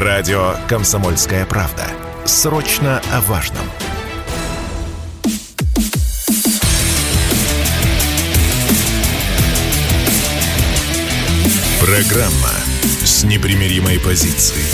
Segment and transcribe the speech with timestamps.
[0.00, 1.82] Радио «Комсомольская правда».
[2.24, 3.64] Срочно о важном.
[11.80, 12.54] Программа
[13.02, 14.70] с непримиримой позицией.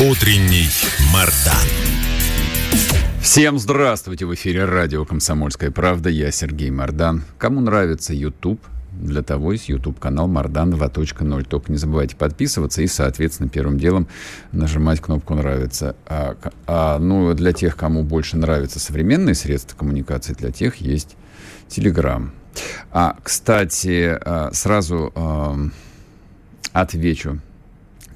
[0.00, 0.70] Утренний
[1.12, 1.68] Мардан.
[3.20, 4.24] Всем здравствуйте!
[4.24, 6.08] В эфире радио «Комсомольская правда».
[6.08, 7.22] Я Сергей Мардан.
[7.36, 8.62] Кому нравится YouTube,
[9.00, 11.44] для того есть YouTube-канал Мардан 2.0.
[11.44, 14.08] Только не забывайте подписываться и, соответственно, первым делом
[14.52, 15.96] нажимать кнопку «Нравится».
[16.06, 21.16] А, а, ну, для тех, кому больше нравятся современные средства коммуникации, для тех есть
[21.68, 22.30] Telegram.
[22.90, 25.12] А, кстати, а, сразу
[26.72, 27.40] отвечу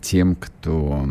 [0.01, 1.09] тем, кто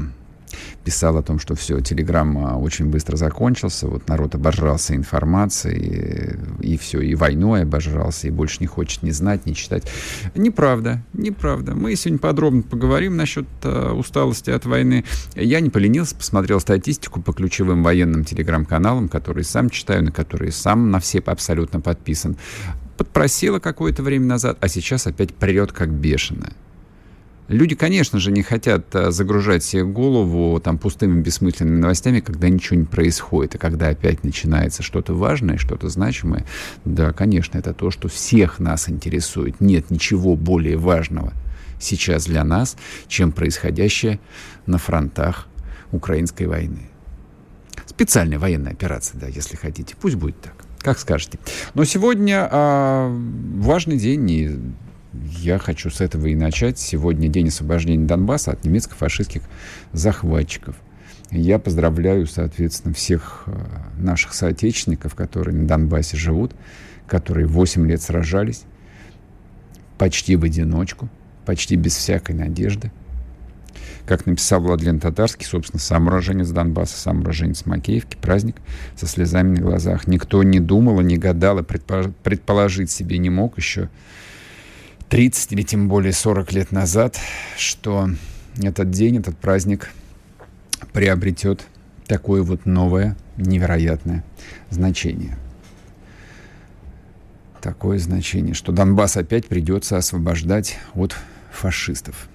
[0.83, 6.73] писал о том, что все, Телеграм а, очень быстро закончился, вот народ обожрался информацией, и,
[6.73, 9.83] и все, и войной обожрался, и больше не хочет ни знать, ни читать.
[10.35, 11.75] Неправда, неправда.
[11.75, 15.03] Мы сегодня подробно поговорим насчет uh, усталости от войны.
[15.35, 20.91] Я не поленился, посмотрел статистику по ключевым военным телеграм-каналам, которые сам читаю, на которые сам
[20.91, 22.37] на все абсолютно подписан.
[22.97, 26.53] Подпросила какое-то время назад, а сейчас опять прет как бешеная.
[27.47, 32.77] Люди, конечно же, не хотят э, загружать себе голову там пустыми бессмысленными новостями, когда ничего
[32.77, 36.45] не происходит, и когда опять начинается что-то важное, что-то значимое.
[36.83, 39.61] Да, конечно, это то, что всех нас интересует.
[39.61, 41.31] Нет ничего более важного
[41.79, 42.75] сейчас для нас,
[43.07, 44.19] чем происходящее
[44.65, 45.47] на фронтах
[45.91, 46.89] украинской войны.
[47.85, 49.95] Специальная военная операция, да, если хотите.
[49.99, 50.53] Пусть будет так.
[50.79, 51.39] Как скажете.
[51.73, 53.09] Но сегодня а,
[53.55, 54.59] важный день, и
[55.39, 56.79] я хочу с этого и начать.
[56.79, 59.41] Сегодня день освобождения Донбасса от немецко-фашистских
[59.93, 60.75] захватчиков.
[61.31, 63.51] Я поздравляю, соответственно, всех э,
[63.97, 66.53] наших соотечественников, которые на Донбассе живут,
[67.05, 68.63] которые 8 лет сражались,
[69.97, 71.09] почти в одиночку,
[71.45, 72.91] почти без всякой надежды.
[74.05, 78.55] Как написал Владлен Татарский, собственно, сам уроженец Донбасса, сам уроженец Макеевки, праздник
[78.95, 80.07] со слезами на глазах.
[80.07, 83.89] Никто не думал не гадал, и предположить себе не мог еще
[85.09, 87.17] 30 или тем более 40 лет назад,
[87.57, 88.09] что
[88.61, 89.89] этот день, этот праздник
[90.91, 91.65] приобретет
[92.07, 94.23] такое вот новое, невероятное
[94.69, 95.37] значение.
[97.61, 101.15] Такое значение, что Донбасс опять придется освобождать от
[101.51, 102.27] фашистов.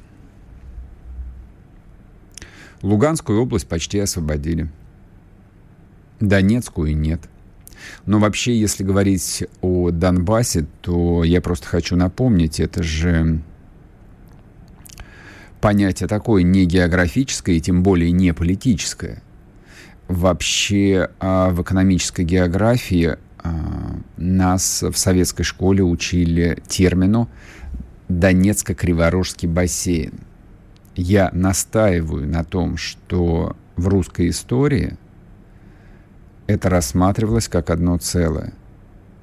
[2.83, 4.69] Луганскую область почти освободили.
[6.21, 7.21] Донецкую нет.
[8.07, 13.41] Но вообще, если говорить о Донбассе, то я просто хочу напомнить, это же
[15.61, 19.23] понятие такое не географическое и тем более не политическое.
[20.09, 27.31] Вообще а, в экономической географии а, нас в советской школе учили термину
[28.09, 30.21] Донецко-Криворожский бассейн.
[30.97, 34.99] Я настаиваю на том, что в русской истории
[36.47, 38.53] это рассматривалось как одно целое.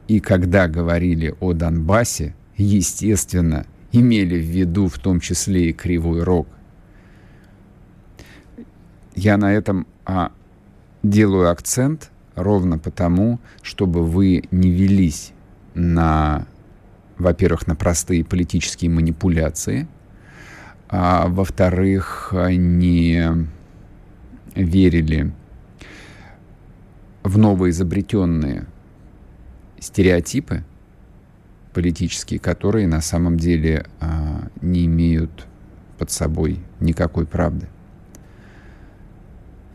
[0.07, 6.47] И когда говорили о Донбассе, естественно, имели в виду в том числе и Кривой Рог.
[9.15, 10.31] Я на этом а,
[11.03, 15.33] делаю акцент ровно потому, чтобы вы не велись
[15.73, 16.47] на,
[17.17, 19.87] во-первых, на простые политические манипуляции,
[20.87, 23.47] а во-вторых, не
[24.55, 25.31] верили
[27.29, 28.65] в новоизобретенные
[29.79, 30.63] стереотипы
[31.73, 35.45] политические, которые на самом деле а, не имеют
[35.99, 37.67] под собой никакой правды.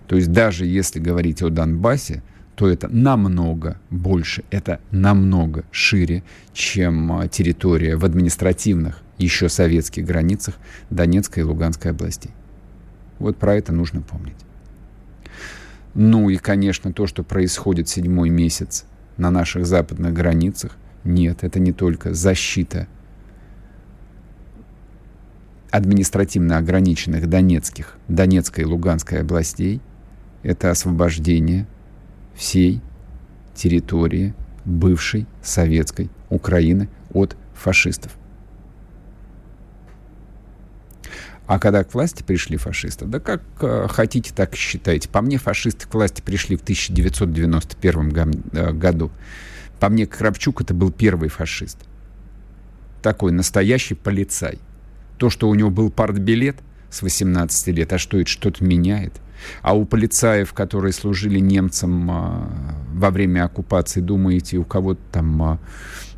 [0.08, 2.24] То есть даже если говорить о Донбассе,
[2.56, 10.56] то это намного больше, это намного шире, чем а, территория в административных еще советских границах
[10.90, 12.32] Донецкой и Луганской областей.
[13.20, 14.43] Вот про это нужно помнить.
[15.94, 18.84] Ну и, конечно, то, что происходит седьмой месяц
[19.16, 22.88] на наших западных границах, нет, это не только защита
[25.70, 29.80] административно ограниченных Донецких, Донецкой и Луганской областей,
[30.42, 31.66] это освобождение
[32.34, 32.80] всей
[33.54, 38.16] территории бывшей советской Украины от фашистов.
[41.46, 45.08] А когда к власти пришли фашисты, да как э, хотите, так и считайте.
[45.10, 49.10] По мне, фашисты к власти пришли в 1991 э, году.
[49.78, 51.78] По мне, Кравчук это был первый фашист.
[53.02, 54.58] Такой настоящий полицай.
[55.18, 56.56] То, что у него был партбилет
[56.88, 59.12] с 18 лет, а что это что-то меняет?
[59.60, 62.48] А у полицаев, которые служили немцам э,
[62.94, 65.58] во время оккупации, думаете, у кого-то там э,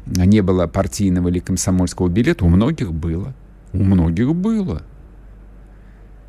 [0.07, 2.45] не было партийного или комсомольского билета?
[2.45, 3.35] У многих было.
[3.73, 4.83] У многих было.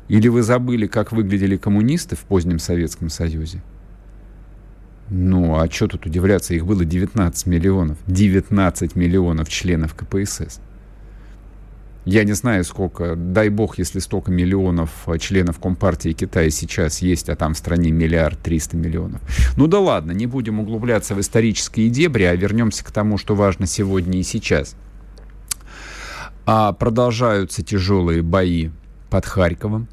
[0.08, 3.62] Или вы забыли, как выглядели коммунисты в позднем Советском Союзе?
[5.10, 6.54] Ну, а что тут удивляться?
[6.54, 7.98] Их было 19 миллионов.
[8.06, 10.60] 19 миллионов членов КПСС.
[12.04, 17.28] Я не знаю, сколько, дай бог, если столько миллионов э, членов Компартии Китая сейчас есть,
[17.28, 19.20] а там в стране миллиард триста миллионов.
[19.58, 23.66] Ну да ладно, не будем углубляться в исторические дебри, а вернемся к тому, что важно
[23.66, 24.74] сегодня и сейчас.
[26.46, 28.70] А продолжаются тяжелые бои
[29.10, 29.86] под Харьковом.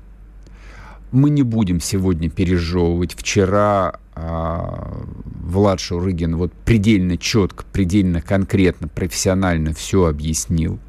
[1.16, 3.14] Мы не будем сегодня пережевывать.
[3.14, 10.80] Вчера а, Влад Шурыгин вот предельно четко, предельно конкретно, профессионально все объяснил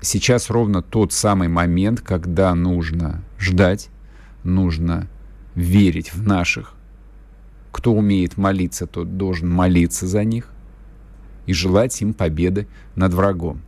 [0.00, 3.90] сейчас ровно тот самый момент, когда нужно ждать,
[4.44, 5.08] нужно
[5.54, 6.74] верить в наших.
[7.72, 10.48] Кто умеет молиться, тот должен молиться за них
[11.46, 13.62] и желать им победы над врагом.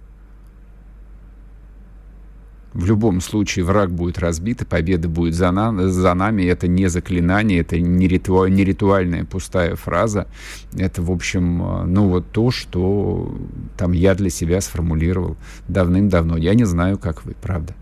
[2.72, 6.44] В любом случае враг будет разбит, и победа будет за, на, за нами.
[6.44, 10.28] Это не заклинание, это не, риту, не ритуальная пустая фраза.
[10.78, 13.34] Это, в общем, э, ну вот то, что
[13.76, 15.36] там я для себя сформулировал
[15.66, 16.36] давным-давно.
[16.36, 17.74] Я не знаю, как вы, правда.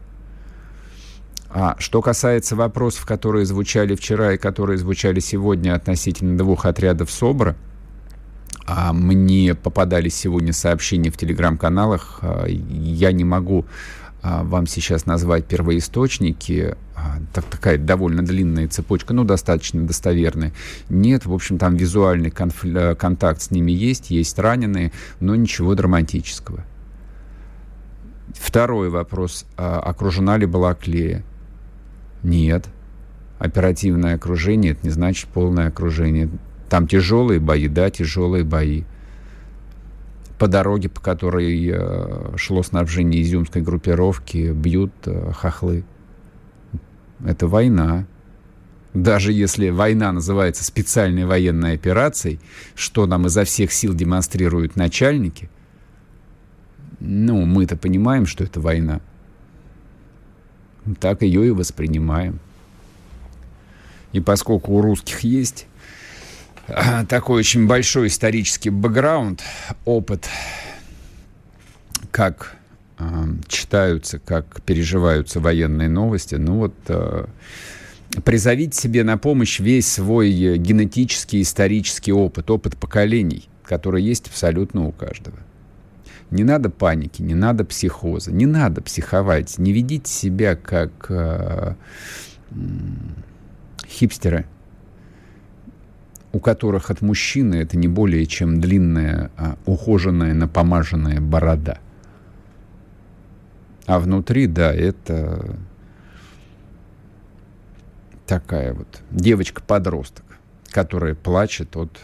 [1.50, 7.56] А что касается вопросов, которые звучали вчера и которые звучали сегодня относительно двух отрядов СОБРа,
[8.66, 13.64] а мне попадались сегодня сообщения в телеграм-каналах, а, я не могу
[14.22, 20.52] вам сейчас назвать первоисточники, а, так, такая довольно длинная цепочка, ну, достаточно достоверная.
[20.88, 25.74] Нет, в общем, там визуальный конфли- э, контакт с ними есть, есть раненые, но ничего
[25.74, 26.64] драматического.
[28.34, 29.46] Второй вопрос.
[29.56, 31.22] А, окружена ли была Клея?
[32.22, 32.66] Нет.
[33.38, 36.28] Оперативное окружение, это не значит полное окружение.
[36.68, 38.82] Там тяжелые бои, да, тяжелые бои
[40.38, 45.84] по дороге, по которой э, шло снабжение изюмской группировки, бьют э, хохлы.
[47.24, 48.06] Это война.
[48.94, 52.40] Даже если война называется специальной военной операцией,
[52.74, 55.50] что нам изо всех сил демонстрируют начальники,
[57.00, 59.00] ну, мы-то понимаем, что это война.
[61.00, 62.40] Так ее и воспринимаем.
[64.12, 65.66] И поскольку у русских есть
[67.08, 69.42] такой очень большой исторический бэкграунд,
[69.84, 70.28] опыт,
[72.10, 72.56] как
[72.98, 73.04] э,
[73.48, 76.34] читаются, как переживаются военные новости.
[76.34, 77.26] Ну вот э,
[78.24, 84.92] призовите себе на помощь весь свой генетический, исторический опыт, опыт поколений, который есть абсолютно у
[84.92, 85.38] каждого.
[86.30, 91.74] Не надо паники, не надо психоза, не надо психовать, не ведите себя как э,
[93.86, 94.44] хипстеры–
[96.38, 101.80] у которых от мужчины это не более чем длинная, а, ухоженная, напомаженная борода.
[103.86, 105.56] А внутри, да, это
[108.24, 110.24] такая вот девочка-подросток,
[110.70, 111.98] которая плачет от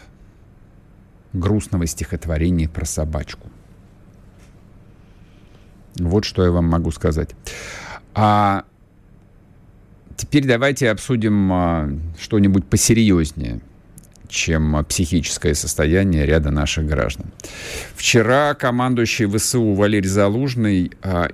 [1.31, 3.47] грустного стихотворения про собачку.
[5.97, 7.29] Вот что я вам могу сказать.
[8.13, 8.65] А
[10.17, 11.89] теперь давайте обсудим а,
[12.19, 13.61] что-нибудь посерьезнее–
[14.29, 17.27] чем психическое состояние ряда наших граждан.
[17.95, 21.29] Вчера командующий ВСУ Валерий Залужный а,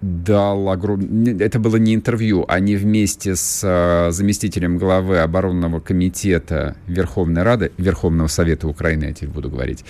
[0.00, 1.38] дал огромное...
[1.38, 8.28] Это было не интервью, они вместе с а, заместителем главы оборонного комитета Верховной Рады, Верховного
[8.28, 9.84] Совета Украины, я теперь буду говорить,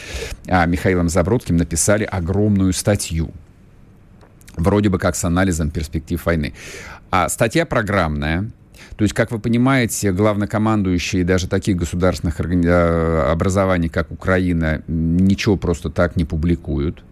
[0.47, 3.33] а, Михаилом Забродским написали огромную статью
[4.57, 6.53] вроде бы как с анализом перспектив войны.
[7.11, 8.51] А статья программная,
[8.97, 15.91] то есть, как вы понимаете, главнокомандующие даже таких государственных э, образований, как Украина, ничего просто
[15.91, 17.03] так не публикуют.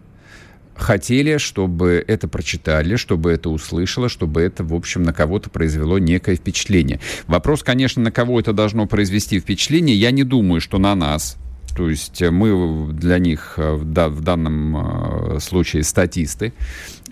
[0.75, 6.35] Хотели, чтобы это прочитали, чтобы это услышало, чтобы это, в общем, на кого-то произвело некое
[6.35, 6.99] впечатление.
[7.27, 11.37] Вопрос, конечно, на кого это должно произвести впечатление, я не думаю, что на нас.
[11.75, 16.53] То есть мы для них э, в данном э, случае статисты,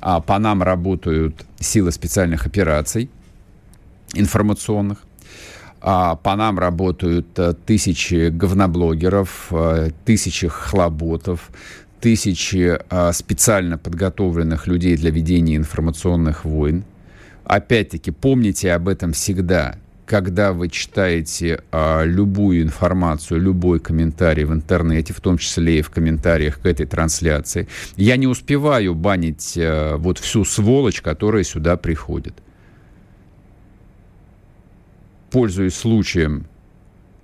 [0.01, 3.09] а по нам работают силы специальных операций,
[4.13, 4.99] информационных.
[5.81, 11.49] А по нам работают э, тысячи говноблогеров, э, тысячи хлоботов,
[12.01, 16.83] тысячи э, специально подготовленных людей для ведения информационных войн.
[17.45, 19.75] Опять-таки, помните об этом всегда.
[20.05, 25.91] Когда вы читаете а, любую информацию, любой комментарий в интернете, в том числе и в
[25.91, 32.33] комментариях к этой трансляции, я не успеваю банить а, вот всю сволочь, которая сюда приходит
[35.31, 36.45] пользуясь случаем,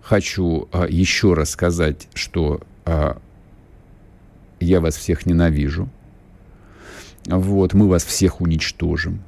[0.02, 3.20] хочу а, еще раз сказать, что а,
[4.60, 5.90] я вас всех ненавижу.
[7.26, 9.22] Вот, мы вас всех уничтожим.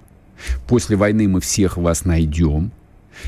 [0.68, 2.72] После войны мы всех вас найдем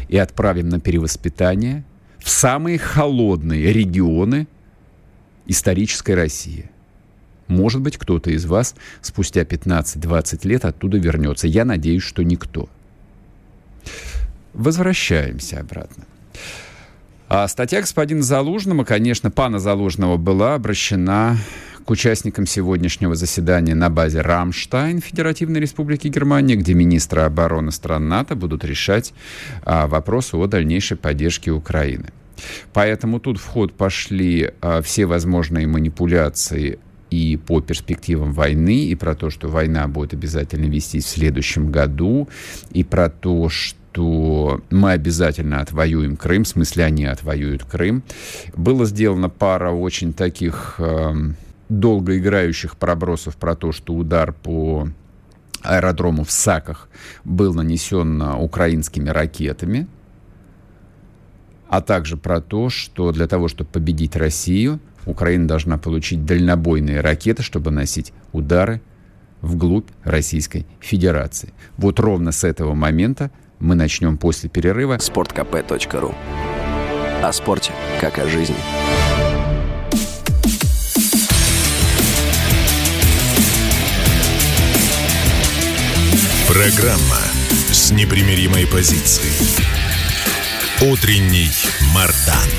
[0.08, 1.84] и отправим на перевоспитание
[2.20, 4.48] в самые холодные регионы
[5.48, 6.70] исторической России.
[7.48, 11.48] Может быть, кто-то из вас спустя 15-20 лет оттуда вернется.
[11.48, 12.70] Я надеюсь, что никто.
[14.54, 16.06] Возвращаемся обратно.
[17.28, 21.38] А статья господина Залужного, конечно, пана Залужного была обращена
[21.86, 28.36] к участникам сегодняшнего заседания на базе Рамштайн Федеративной Республики Германия, где министры обороны стран НАТО
[28.36, 29.14] будут решать
[29.64, 32.10] а, вопросы о дальнейшей поддержке Украины.
[32.74, 36.80] Поэтому тут в ход пошли а, все возможные манипуляции
[37.10, 42.30] и по перспективам войны, и про то, что война будет обязательно вестись в следующем году,
[42.72, 48.04] и про то, что что мы обязательно отвоюем Крым, в смысле они отвоюют Крым.
[48.56, 51.14] Было сделано пара очень таких э,
[51.70, 54.88] долгоиграющих пробросов про то, что удар по
[55.62, 56.90] аэродрому в Саках
[57.24, 59.88] был нанесен украинскими ракетами,
[61.68, 67.44] а также про то, что для того, чтобы победить Россию, Украина должна получить дальнобойные ракеты,
[67.44, 68.82] чтобы носить удары
[69.42, 71.54] вглубь Российской Федерации.
[71.78, 74.96] Вот ровно с этого момента мы начнем после перерыва.
[74.98, 76.16] sportkp.ru
[77.24, 78.56] О спорте, как о жизни.
[86.48, 87.22] Программа
[87.72, 89.32] с непримиримой позицией.
[90.82, 91.50] Утренний
[91.94, 92.50] Мардан.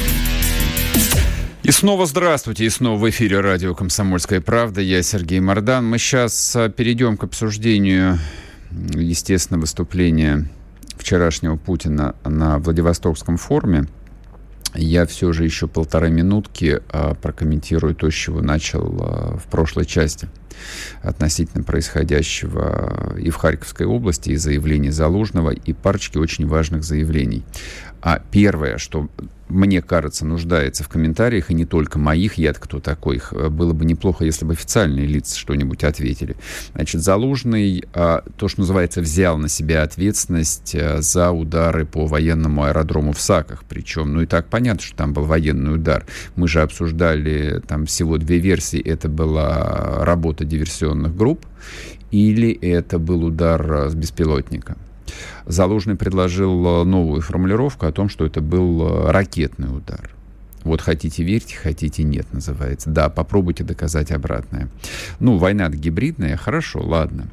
[1.63, 4.81] И снова здравствуйте, и снова в эфире радио «Комсомольская правда».
[4.81, 5.87] Я Сергей Мордан.
[5.87, 8.19] Мы сейчас а, перейдем к обсуждению,
[8.95, 10.49] естественно, выступления
[11.11, 13.87] вчерашнего Путина на Владивостокском форуме,
[14.77, 19.87] я все же еще полторы минутки а, прокомментирую то, с чего начал а, в прошлой
[19.87, 20.29] части
[21.03, 27.43] относительно происходящего и в Харьковской области, и заявлений Залужного, и парочки очень важных заявлений.
[28.01, 29.09] А первое, что
[29.51, 33.85] мне кажется, нуждается в комментариях, и не только моих, я кто такой, э, было бы
[33.85, 36.37] неплохо, если бы официальные лица что-нибудь ответили.
[36.75, 42.65] Значит, Залужный, а, то, что называется, взял на себя ответственность э, за удары по военному
[42.65, 46.07] аэродрому в Саках, причем, ну и так понятно, что там был военный удар.
[46.37, 51.47] Мы же обсуждали там всего две версии, это была работа диверсионных групп,
[52.11, 54.77] или это был удар э, с беспилотника.
[55.47, 60.11] Залужный предложил э, новую формулировку о том, что это был э, ракетный удар.
[60.63, 62.91] Вот хотите верьте, хотите нет, называется.
[62.91, 64.69] Да, попробуйте доказать обратное.
[65.19, 67.29] Ну, война гибридная, хорошо, ладно.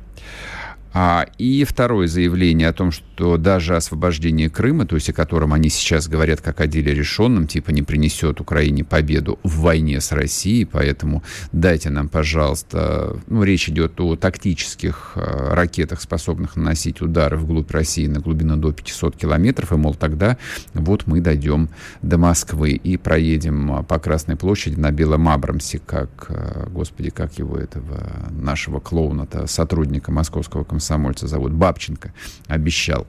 [0.99, 5.69] А, и второе заявление о том, что даже освобождение Крыма, то есть о котором они
[5.69, 10.65] сейчас говорят как о деле решенном, типа не принесет Украине победу в войне с Россией,
[10.65, 17.69] поэтому дайте нам, пожалуйста, ну, речь идет о тактических э, ракетах, способных наносить удары вглубь
[17.69, 20.39] России на глубину до 500 километров, и, мол, тогда
[20.73, 21.69] вот мы дойдем
[22.01, 27.55] до Москвы и проедем по Красной площади на Белом Абрамсе, как, э, господи, как его
[27.55, 28.01] этого
[28.31, 32.13] нашего клоуна-то, сотрудника московского комсомола, комсомольца зовут, Бабченко,
[32.47, 33.05] обещал.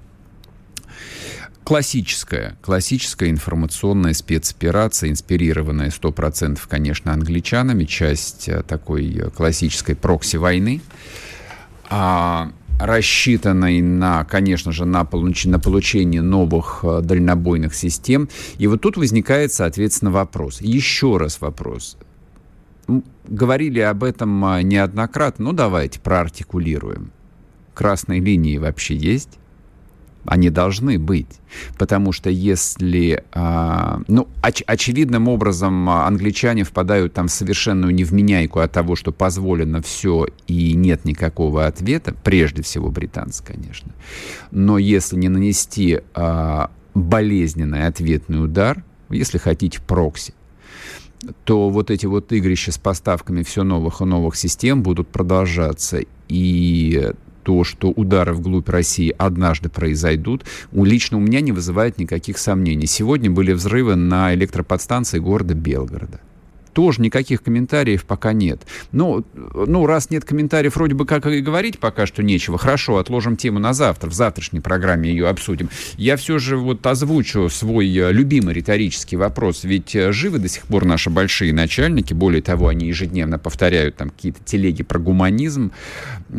[1.64, 10.80] Классическая, классическая информационная спецоперация, инспирированная 100%, конечно, англичанами, часть э, такой э, классической прокси-войны,
[11.90, 18.30] а, рассчитанной на, конечно же, на, получ на получение новых э, дальнобойных систем.
[18.56, 20.62] И вот тут возникает, соответственно, вопрос.
[20.62, 21.99] Еще раз вопрос.
[23.26, 27.12] Говорили об этом неоднократно, ну давайте проартикулируем
[27.78, 29.38] красные линии вообще есть?
[30.25, 31.40] Они должны быть.
[31.78, 38.58] Потому что если, а, ну, оч- очевидным образом а, англичане впадают там в совершенную невменяйку
[38.58, 43.92] от того, что позволено все и нет никакого ответа, прежде всего британцы, конечно.
[44.50, 50.35] Но если не нанести а, болезненный ответный удар, если хотите, прокси,
[51.44, 56.00] то вот эти вот игрища с поставками все новых и новых систем будут продолжаться.
[56.28, 57.12] И
[57.49, 62.87] то, что удары вглубь России однажды произойдут, у, лично у меня не вызывает никаких сомнений.
[62.87, 66.21] Сегодня были взрывы на электроподстанции города Белгорода
[66.72, 68.62] тоже никаких комментариев пока нет.
[68.92, 72.58] Ну, ну, раз нет комментариев, вроде бы как и говорить пока что нечего.
[72.58, 75.70] Хорошо, отложим тему на завтра, в завтрашней программе ее обсудим.
[75.96, 79.64] Я все же вот озвучу свой э, любимый риторический вопрос.
[79.64, 84.10] Ведь э, живы до сих пор наши большие начальники, более того, они ежедневно повторяют там
[84.10, 85.72] какие-то телеги про гуманизм,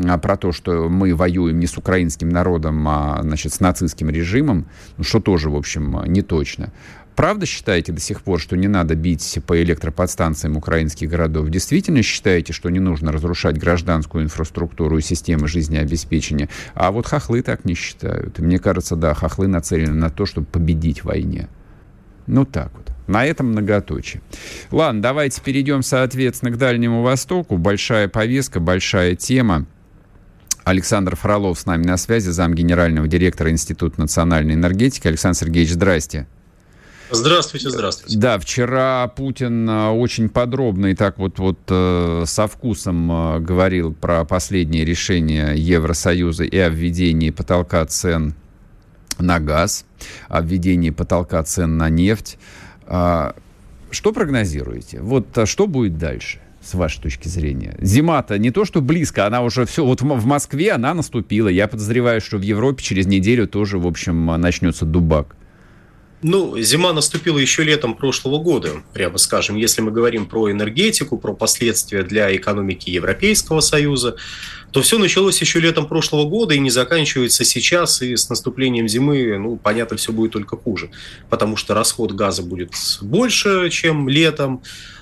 [0.07, 4.65] а, про то, что мы воюем не с украинским народом, а, значит, с нацистским режимом,
[5.01, 6.71] что тоже, в общем, не точно
[7.19, 11.49] правда считаете до сих пор, что не надо бить по электроподстанциям украинских городов?
[11.49, 16.47] Действительно считаете, что не нужно разрушать гражданскую инфраструктуру и системы жизнеобеспечения?
[16.75, 18.39] А вот хохлы так не считают.
[18.39, 21.49] Мне кажется, да, хохлы нацелены на то, чтобы победить в войне.
[22.25, 22.89] Ну так вот.
[23.07, 24.21] На этом многоточие.
[24.71, 27.57] Ладно, давайте перейдем, соответственно, к Дальнему Востоку.
[27.57, 29.65] Большая повестка, большая тема.
[30.63, 35.09] Александр Фролов с нами на связи, зам генерального директора Института национальной энергетики.
[35.09, 36.25] Александр Сергеевич, здрасте.
[37.11, 38.17] Здравствуйте, здравствуйте.
[38.17, 43.93] Да, вчера Путин э, очень подробно и так вот, вот э, со вкусом э, говорил
[43.93, 48.35] про последнее решение Евросоюза и о введении потолка цен
[49.17, 49.85] на газ,
[50.27, 52.37] о введении потолка цен на нефть.
[52.85, 53.35] А,
[53.89, 55.01] что прогнозируете?
[55.01, 56.39] Вот что будет дальше?
[56.61, 57.77] с вашей точки зрения?
[57.79, 59.85] Зима-то не то, что близко, она уже все...
[59.85, 61.47] Вот в Москве она наступила.
[61.47, 65.37] Я подозреваю, что в Европе через неделю тоже, в общем, начнется дубак.
[66.21, 71.33] Ну, зима наступила еще летом прошлого года, прямо скажем, если мы говорим про энергетику, про
[71.33, 74.17] последствия для экономики Европейского Союза,
[74.71, 79.37] то все началось еще летом прошлого года и не заканчивается сейчас, и с наступлением зимы,
[79.37, 80.91] ну, понятно, все будет только хуже,
[81.29, 84.61] потому что расход газа будет больше, чем летом,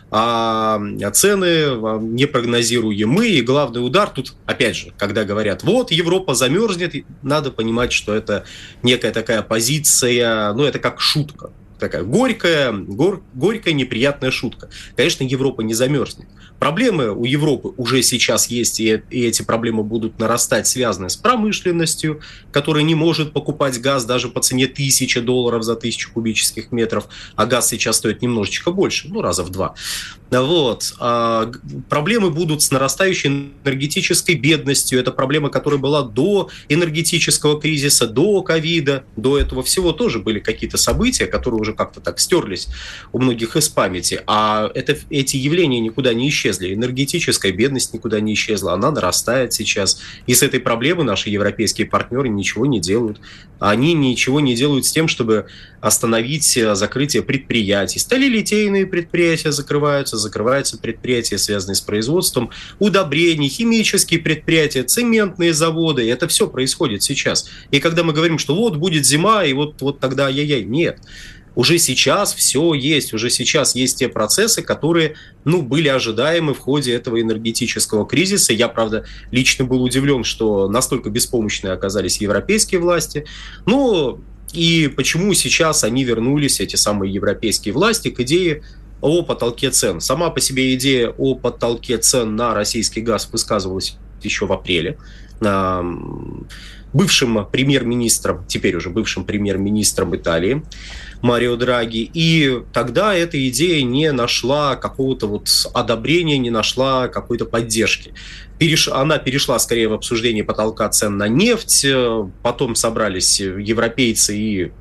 [0.10, 0.80] а
[1.14, 3.40] цены непрогнозируемые.
[3.40, 8.46] И главный удар тут, опять же, когда говорят, вот Европа замерзнет, надо понимать, что это
[8.84, 14.70] некая такая позиция, ну это как шутка такая горькая, гор, горькая неприятная шутка.
[14.96, 16.28] Конечно, Европа не замерзнет.
[16.60, 22.22] Проблемы у Европы уже сейчас есть, и, и эти проблемы будут нарастать, связанные с промышленностью,
[22.52, 27.46] которая не может покупать газ даже по цене тысячи долларов за тысячу кубических метров, а
[27.46, 29.76] газ сейчас стоит немножечко больше, ну, раза в два.
[30.32, 30.96] Вот.
[31.00, 31.52] А,
[31.90, 35.00] проблемы будут с нарастающей энергетической бедностью.
[35.00, 40.78] Это проблема, которая была до энергетического кризиса, до ковида, до этого всего тоже были какие-то
[40.78, 42.68] события, которые уже как-то так стерлись
[43.12, 44.22] у многих из памяти.
[44.28, 46.47] А это, эти явления никуда не исчезли.
[46.50, 48.74] Энергетическая бедность никуда не исчезла.
[48.74, 50.02] Она нарастает сейчас.
[50.26, 53.20] И с этой проблемой наши европейские партнеры ничего не делают.
[53.60, 55.48] Они ничего не делают с тем, чтобы
[55.82, 58.00] остановить э, закрытие предприятий.
[58.00, 66.10] Сталилитейные предприятия закрываются, закрываются предприятия, связанные с производством удобрений, химические предприятия, цементные заводы.
[66.10, 67.50] Это все происходит сейчас.
[67.72, 71.00] И когда мы говорим, что вот будет зима, и вот, вот тогда ай-яй-яй, нет
[71.58, 76.94] уже сейчас все есть, уже сейчас есть те процессы, которые, ну, были ожидаемы в ходе
[76.94, 78.54] этого энергетического кризиса.
[78.54, 83.26] Я, правда, лично был удивлен, что настолько беспомощные оказались европейские власти.
[83.66, 84.20] Но
[84.54, 88.62] и почему сейчас они вернулись, эти самые европейские власти, к идее
[89.02, 90.00] о потолке цен.
[90.00, 95.00] Сама по себе идея о потолке цен на российский газ высказывалась еще в апреле
[96.94, 100.64] бывшим премьер-министром, теперь уже бывшим премьер-министром Италии
[101.22, 102.10] Марио Драги.
[102.14, 108.14] И тогда эта идея не нашла какого-то вот одобрения, не нашла какой-то поддержки.
[108.58, 108.88] Переш...
[108.88, 111.86] Она перешла скорее в обсуждение потолка цен на нефть,
[112.42, 114.72] потом собрались европейцы и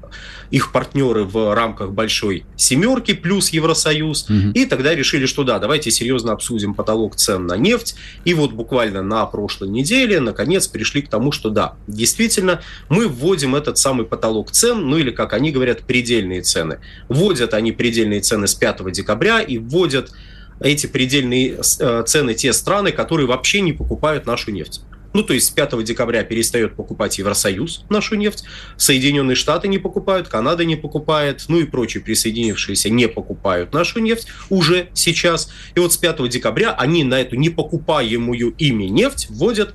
[0.51, 4.51] их партнеры в рамках большой семерки плюс Евросоюз, угу.
[4.55, 9.03] и тогда решили, что да, давайте серьезно обсудим потолок цен на нефть, и вот буквально
[9.03, 14.51] на прошлой неделе наконец пришли к тому, что да, действительно, мы вводим этот самый потолок
[14.51, 16.79] цен, ну или, как они говорят, предельные цены.
[17.09, 20.13] Вводят они предельные цены с 5 декабря и вводят
[20.61, 24.83] эти предельные э, цены те страны, которые вообще не покупают нашу нефть.
[25.17, 28.45] Ну, то есть с 5 декабря перестает покупать Евросоюз нашу нефть,
[28.77, 34.29] Соединенные Штаты не покупают, Канада не покупает, ну и прочие присоединившиеся не покупают нашу нефть
[34.51, 35.51] уже сейчас.
[35.75, 39.75] И вот с 5 декабря они на эту непокупаемую ими нефть вводят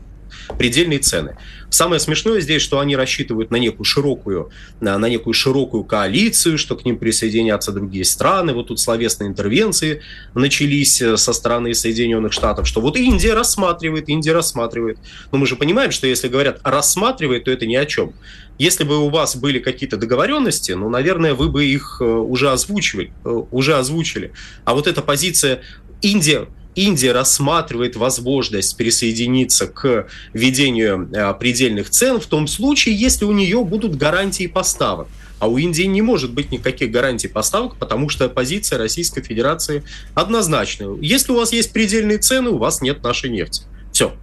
[0.58, 1.38] предельные цены.
[1.70, 4.50] Самое смешное здесь, что они рассчитывают на некую широкую,
[4.82, 8.54] на, на некую широкую коалицию, что к ним присоединятся другие страны.
[8.54, 10.02] Вот тут словесные интервенции
[10.34, 14.98] начались э, со стороны Соединенных Штатов, что вот Индия рассматривает, Индия рассматривает.
[15.32, 18.14] Но мы же понимаем, что если говорят рассматривает, то это ни о чем.
[18.60, 23.14] Если бы у вас были какие-то договоренности, ну, наверное, вы бы их э, уже озвучивали,
[23.24, 24.34] э, уже озвучили.
[24.66, 25.62] А вот эта позиция
[26.02, 33.32] Индия Индия рассматривает возможность присоединиться к введению э, предельных цен в том случае, если у
[33.32, 35.08] нее будут гарантии поставок.
[35.40, 40.96] А у Индии не может быть никаких гарантий поставок, потому что позиция Российской Федерации однозначная.
[41.02, 43.64] Если у вас есть предельные цены, у вас нет нашей нефти.
[43.92, 44.14] Все.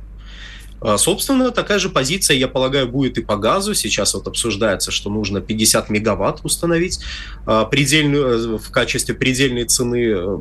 [0.81, 3.75] А, собственно, такая же позиция, я полагаю, будет и по газу.
[3.75, 7.01] Сейчас вот обсуждается, что нужно 50 мегаватт установить
[7.47, 10.39] а, предельную, э, в качестве предельной цены э,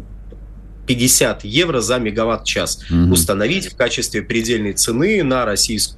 [0.88, 3.13] 50 евро за мегаватт-час угу.
[3.13, 5.97] установить в качестве предельной цены на российскую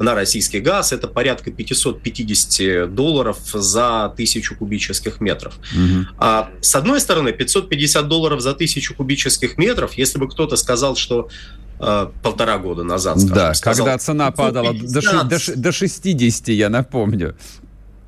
[0.00, 0.92] на российский газ.
[0.92, 5.54] Это порядка 550 долларов за тысячу кубических метров.
[5.72, 6.06] Угу.
[6.18, 11.28] А, с одной стороны, 550 долларов за тысячу кубических метров, если бы кто-то сказал, что
[11.78, 16.68] э, полтора года назад, скажем, Да, сказал, когда цена падала до, до, до 60, я
[16.68, 17.36] напомню.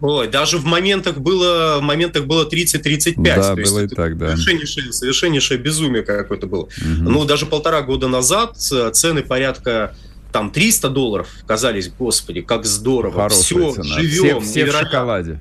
[0.00, 3.14] Ой, даже в моментах было, в моментах было 30-35.
[3.16, 4.28] Да, было есть, и так, да.
[4.30, 6.62] Совершеннейшее, совершеннейшее безумие какое-то было.
[6.62, 6.70] Угу.
[7.10, 9.94] Ну, даже полтора года назад цены порядка
[10.32, 13.14] там 300 долларов казались, господи, как здорово.
[13.14, 13.84] Хорошая все, цена.
[13.84, 14.40] живем.
[14.40, 15.40] Все, все в шоколаде.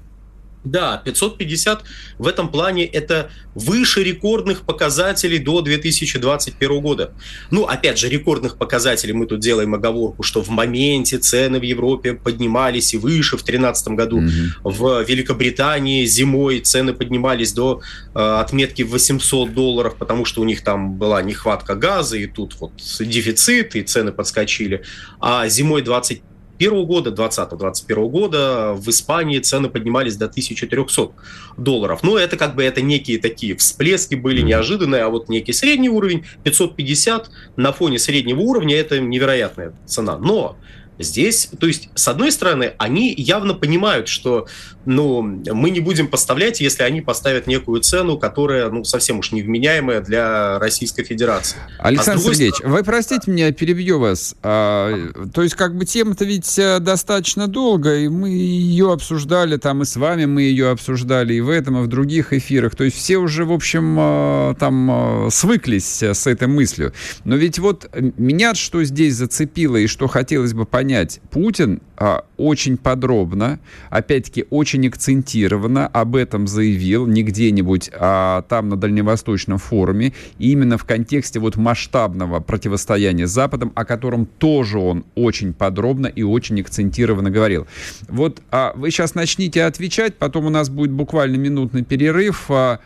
[0.64, 1.84] Да, 550
[2.18, 7.14] в этом плане это выше рекордных показателей до 2021 года.
[7.50, 12.14] Ну, опять же, рекордных показателей мы тут делаем оговорку, что в моменте цены в Европе
[12.14, 14.22] поднимались и выше в 2013 году.
[14.22, 14.32] Mm-hmm.
[14.64, 17.82] В Великобритании зимой цены поднимались до
[18.14, 22.74] э, отметки 800 долларов, потому что у них там была нехватка газа, и тут вот
[23.00, 24.84] дефицит, и цены подскочили.
[25.22, 26.22] А зимой 20
[26.60, 31.12] 2021 года, 2020-2021 года в Испании цены поднимались до 1300
[31.58, 32.04] долларов.
[32.04, 36.26] Но это как бы это некие такие всплески были неожиданные, а вот некий средний уровень
[36.44, 40.18] 550 на фоне среднего уровня это невероятная цена.
[40.18, 40.58] Но
[41.00, 44.48] Здесь, то есть, с одной стороны, они явно понимают, что
[44.86, 50.02] ну, мы не будем поставлять, если они поставят некую цену, которая ну, совсем уж невменяемая
[50.02, 51.58] для Российской Федерации.
[51.80, 52.76] Александр а Сергеевич, стороны...
[52.76, 54.36] вы простите меня, перебью вас.
[54.42, 59.84] А, то есть, как бы тема-то ведь э, достаточно долго, и мы ее обсуждали, там
[59.84, 62.76] и с вами мы ее обсуждали, и в этом, и в других эфирах.
[62.76, 66.94] То есть, все уже, в общем, э, там э, свыклись с этой мыслью.
[67.26, 72.24] Но ведь вот меня что здесь зацепило, и что хотелось бы понять, понять, Путин а,
[72.38, 73.60] очень подробно,
[73.92, 80.86] опять-таки очень акцентированно об этом заявил не где-нибудь, а там на Дальневосточном форуме, именно в
[80.86, 87.30] контексте вот масштабного противостояния с Западом, о котором тоже он очень подробно и очень акцентированно
[87.30, 87.68] говорил.
[88.08, 92.50] Вот а вы сейчас начните отвечать, потом у нас будет буквально минутный перерыв.
[92.50, 92.80] А,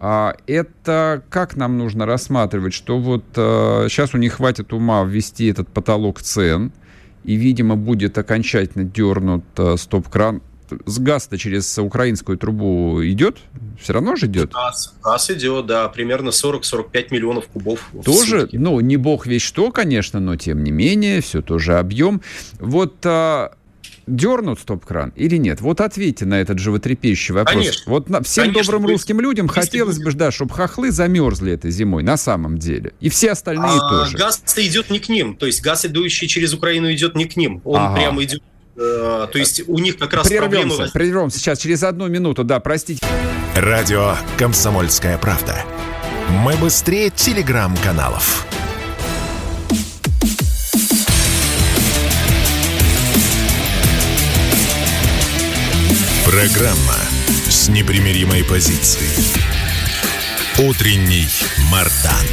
[0.00, 5.46] а это как нам нужно рассматривать, что вот а, сейчас у них хватит ума ввести
[5.46, 6.72] этот потолок цен,
[7.26, 10.42] и, видимо, будет окончательно дернут э, стоп-кран.
[10.84, 13.38] С газ-то через украинскую трубу идет?
[13.80, 14.52] Все равно же идет?
[14.52, 17.88] Газ, газ идет, да, примерно 40-45 миллионов кубов.
[18.04, 22.20] Тоже, ну, не бог весь что, конечно, но тем не менее, все тоже объем.
[22.58, 23.52] Вот а,
[24.06, 25.60] дернут стоп-кран или нет?
[25.60, 27.54] Вот ответьте на этот животрепещущий вопрос.
[27.54, 27.92] Конечно.
[27.92, 32.02] Вот на, всем Конечно, добрым русским людям хотелось бы, да, чтобы хохлы замерзли этой зимой
[32.02, 32.92] на самом деле.
[33.00, 34.16] И все остальные а, тоже.
[34.16, 35.36] Газ-то идет не к ним.
[35.36, 37.60] То есть газ, идущий через Украину, идет не к ним.
[37.64, 37.96] Он ага.
[37.96, 38.42] прямо идет
[38.76, 40.90] э, то есть у них как раз прервемся, проблемы...
[40.92, 43.04] Прервемся сейчас, через одну минуту, да, простите.
[43.54, 45.64] Радио «Комсомольская правда».
[46.44, 48.46] Мы быстрее телеграм-каналов.
[56.46, 56.94] Программа
[57.48, 59.10] с непримиримой позицией.
[60.68, 61.26] Утренний
[61.72, 62.24] Мардан.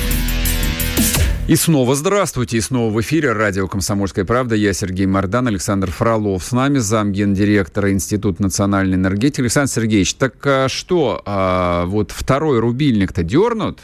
[1.48, 4.54] И снова здравствуйте, и снова в эфире радио «Комсомольская правда».
[4.54, 6.44] Я Сергей Мордан, Александр Фролов.
[6.44, 9.42] С нами замгендиректора Института национальной энергетики.
[9.42, 13.80] Александр Сергеевич, так а что, а, вот второй рубильник-то дернут?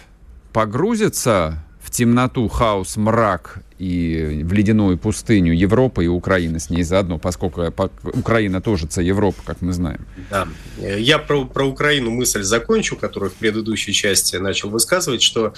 [0.53, 7.17] Погрузится в темноту, хаос, мрак и в ледяную пустыню Европы и Украины с ней заодно,
[7.17, 7.63] поскольку
[8.03, 10.05] Украина тоже це Европа, как мы знаем.
[10.29, 10.47] Да.
[10.97, 15.53] Я про, про Украину мысль закончу, которую в предыдущей части начал высказывать, что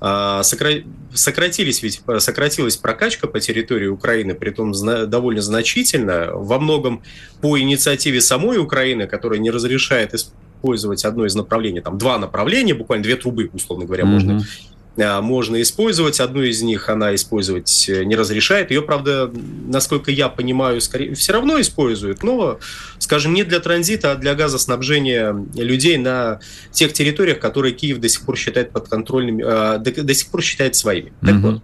[0.00, 0.70] э, сокра...
[1.12, 5.06] сократились ведь, сократилась прокачка по территории Украины, при том зна...
[5.06, 7.02] довольно значительно, во многом
[7.40, 13.02] по инициативе самой Украины, которая не разрешает использовать одно из направлений, там два направления, буквально
[13.02, 14.06] две трубы, условно говоря, mm-hmm.
[14.06, 16.20] можно Э, можно использовать.
[16.20, 18.70] Одну из них она использовать э, не разрешает.
[18.70, 19.30] Ее, правда,
[19.66, 22.58] насколько я понимаю, скорее, все равно используют, но,
[22.98, 28.22] скажем, не для транзита, а для газоснабжения людей на тех территориях, которые Киев до сих
[28.24, 31.08] пор считает подконтрольными, э, до, до сих пор считает своими.
[31.08, 31.26] Mm-hmm.
[31.26, 31.62] Так вот,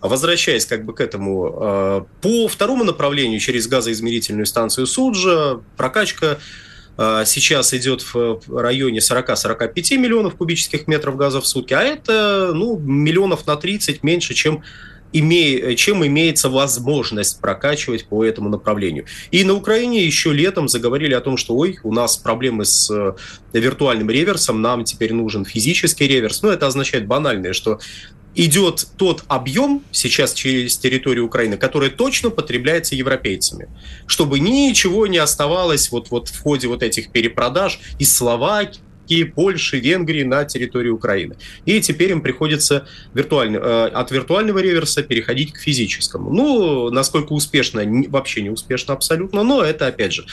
[0.00, 6.38] возвращаясь как бы к этому, по второму направлению через газоизмерительную станцию Суджа прокачка а,
[6.96, 13.46] сейчас идет в районе 40-45 миллионов кубических метров газа в сутки, а это ну, миллионов
[13.46, 14.62] на 30 меньше, чем
[15.12, 19.06] чем имеется возможность прокачивать по этому направлению.
[19.30, 23.14] И на Украине еще летом заговорили о том, что ой, у нас проблемы с э,
[23.52, 26.42] виртуальным реверсом, нам теперь нужен физический реверс.
[26.42, 27.78] Ну, это означает банальное, что
[28.36, 33.68] идет тот объем сейчас через территорию Украины, который точно потребляется европейцами,
[34.06, 40.24] чтобы ничего не оставалось вот, вот в ходе вот этих перепродаж из Словакии, Польши, Венгрии
[40.24, 41.36] на территории Украины.
[41.64, 46.30] И теперь им приходится виртуально, э, от виртуального реверса переходить к физическому.
[46.30, 50.26] Ну, насколько успешно, вообще не успешно абсолютно, но это, опять же,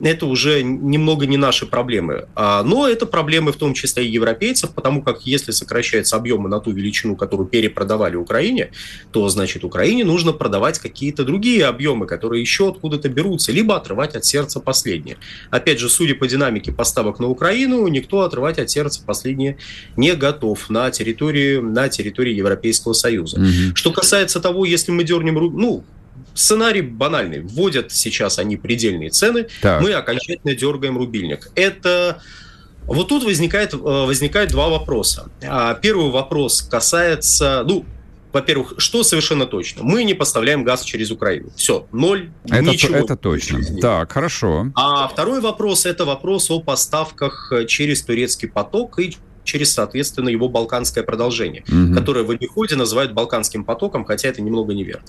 [0.00, 2.26] это уже немного не наши проблемы.
[2.34, 6.60] А, но это проблемы в том числе и европейцев, потому как если сокращаются объемы на
[6.60, 8.70] ту величину, которую перепродавали Украине,
[9.12, 14.24] то, значит, Украине нужно продавать какие-то другие объемы, которые еще откуда-то берутся, либо отрывать от
[14.24, 15.16] сердца последние.
[15.50, 19.58] Опять же, судя по динамике поставок на Украину, никто отрывать от сердца последние
[19.96, 23.38] не готов на территории, на территории Европейского Союза.
[23.38, 23.74] Угу.
[23.74, 25.84] Что касается того, если мы дернем, ну,
[26.36, 27.40] сценарий банальный.
[27.40, 29.82] Вводят сейчас они предельные цены, так.
[29.82, 31.50] мы окончательно дергаем рубильник.
[31.54, 32.20] Это
[32.86, 35.30] вот тут возникает, э, возникает два вопроса.
[35.42, 37.84] А, первый вопрос касается, ну,
[38.32, 39.82] во-первых, что совершенно точно?
[39.82, 41.50] Мы не поставляем газ через Украину.
[41.56, 42.96] Все, ноль, это, ничего.
[42.96, 43.60] Это точно.
[43.80, 44.70] Так, хорошо.
[44.74, 49.16] А второй вопрос– это вопрос о поставках через турецкий поток и
[49.46, 51.94] через, соответственно, его балканское продолжение, угу.
[51.94, 55.06] которое в обиходе называют балканским потоком, хотя это немного неверно.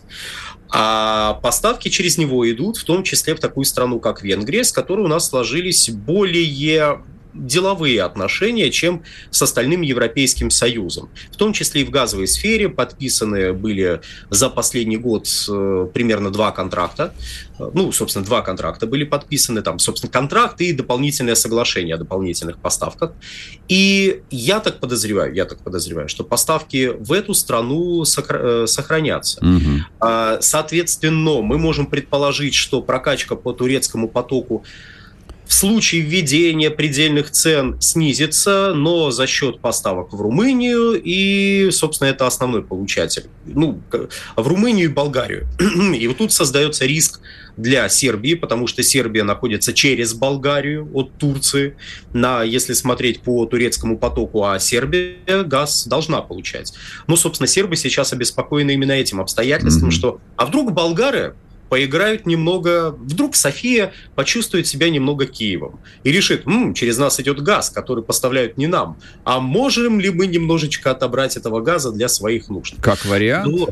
[0.70, 5.02] А поставки через него идут в том числе в такую страну, как Венгрия, с которой
[5.02, 7.02] у нас сложились более
[7.38, 11.10] деловые отношения, чем с остальным Европейским Союзом.
[11.32, 16.52] В том числе и в газовой сфере подписаны были за последний год э, примерно два
[16.52, 17.14] контракта.
[17.60, 19.62] Ну, собственно, два контракта были подписаны.
[19.62, 23.14] Там, собственно, контракты и дополнительное соглашение о дополнительных поставках.
[23.68, 29.42] И я так подозреваю, я так подозреваю, что поставки в эту страну э, сохранятся.
[29.42, 30.42] Угу.
[30.42, 34.64] Соответственно, мы можем предположить, что прокачка по турецкому потоку
[35.48, 42.28] в случае введения предельных цен снизится, но за счет поставок в Румынию, и, собственно, это
[42.28, 43.26] основной получатель.
[43.46, 43.82] Ну,
[44.36, 45.48] в Румынию и Болгарию.
[45.98, 47.22] И вот тут создается риск
[47.56, 51.76] для Сербии, потому что Сербия находится через Болгарию от Турции,
[52.14, 56.74] на, если смотреть по турецкому потоку, а Сербия газ должна получать.
[57.08, 59.94] Ну, собственно, сербы сейчас обеспокоены именно этим обстоятельством, mm-hmm.
[59.94, 61.36] что а вдруг болгары
[61.70, 67.70] поиграют немного, вдруг София почувствует себя немного Киевом и решит, М, через нас идет газ,
[67.70, 72.76] который поставляют не нам, а можем ли мы немножечко отобрать этого газа для своих нужд?
[72.82, 73.48] Как вариант?
[73.52, 73.68] Ну,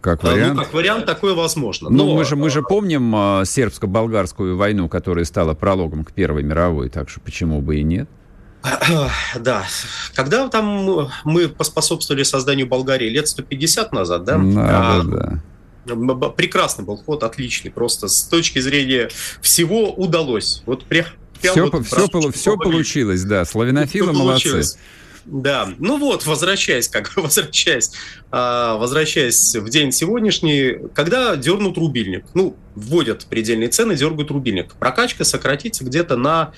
[0.00, 0.54] как вариант?
[0.54, 1.90] Ну, как вариант такое возможно.
[1.90, 6.88] Ну, мы же, мы же помним э, сербско-болгарскую войну, которая стала прологом к Первой мировой,
[6.88, 8.08] так что почему бы и нет?
[9.40, 9.64] Да.
[10.14, 14.38] Когда там мы поспособствовали созданию Болгарии лет 150 назад, да?
[14.38, 15.42] Да, а, да, да.
[15.84, 17.70] Прекрасный был ход, отличный.
[17.70, 20.62] Просто с точки зрения всего удалось.
[20.66, 21.06] Вот прям,
[21.40, 23.44] все, вот все, все, все получилось, да.
[23.44, 24.62] Славянофилы молодцы.
[25.26, 27.92] Да, ну вот, возвращаясь, как возвращаясь,
[28.30, 35.24] а, возвращаясь в день сегодняшний, когда дернут рубильник, ну, вводят предельные цены, дергают рубильник, прокачка
[35.24, 36.52] сократится где-то на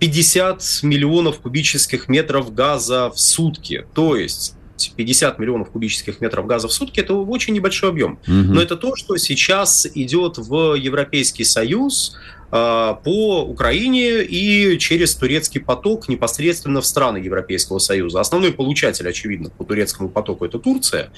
[0.00, 3.86] 50 миллионов кубических метров газа в сутки.
[3.94, 4.54] То есть
[4.96, 8.18] 50 миллионов кубических метров газа в сутки, это очень небольшой объем.
[8.26, 8.32] Угу.
[8.32, 12.16] Но это то, что сейчас идет в Европейский Союз
[12.50, 18.20] э, по Украине и через турецкий поток непосредственно в страны Европейского Союза.
[18.20, 21.10] Основной получатель, очевидно, по турецкому потоку это Турция.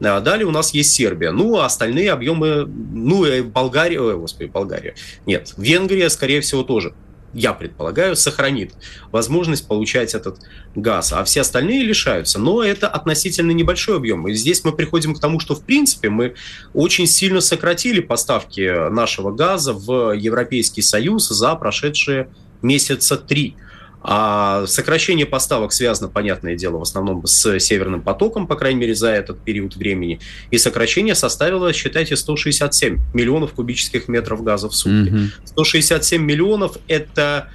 [0.00, 1.30] А далее у нас есть Сербия.
[1.30, 4.94] Ну, а остальные объемы, ну, и Болгария, ой, господи, Болгария.
[5.26, 6.94] Нет, Венгрия, скорее всего, тоже
[7.32, 8.72] я предполагаю, сохранит
[9.10, 10.38] возможность получать этот
[10.74, 12.38] газ, а все остальные лишаются.
[12.38, 14.28] Но это относительно небольшой объем.
[14.28, 16.34] И здесь мы приходим к тому, что в принципе мы
[16.74, 22.28] очень сильно сократили поставки нашего газа в Европейский Союз за прошедшие
[22.60, 23.56] месяца три.
[24.02, 29.10] А сокращение поставок связано, понятное дело, в основном с Северным потоком, по крайней мере, за
[29.10, 30.20] этот период времени.
[30.50, 35.10] И сокращение составило, считайте, 167 миллионов кубических метров газа в сутки.
[35.10, 35.28] Mm-hmm.
[35.44, 37.48] 167 миллионов– это...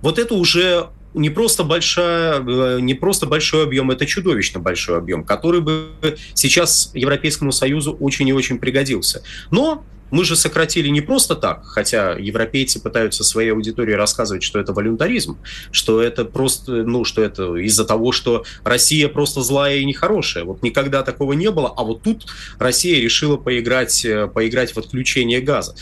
[0.00, 5.24] Вот это уже не просто, большая, э, не просто большой объем, это чудовищно большой объем,
[5.24, 5.90] который бы
[6.34, 9.22] сейчас Европейскому Союзу очень и очень пригодился.
[9.50, 14.72] Но мы же сократили не просто так, хотя европейцы пытаются своей аудитории рассказывать, что это
[14.72, 15.38] волюнтаризм,
[15.72, 20.44] что это просто, ну, что это из-за того, что Россия просто злая и нехорошая.
[20.44, 22.26] Вот никогда такого не было, а вот тут
[22.58, 25.74] Россия решила поиграть, э, поиграть в отключение газа.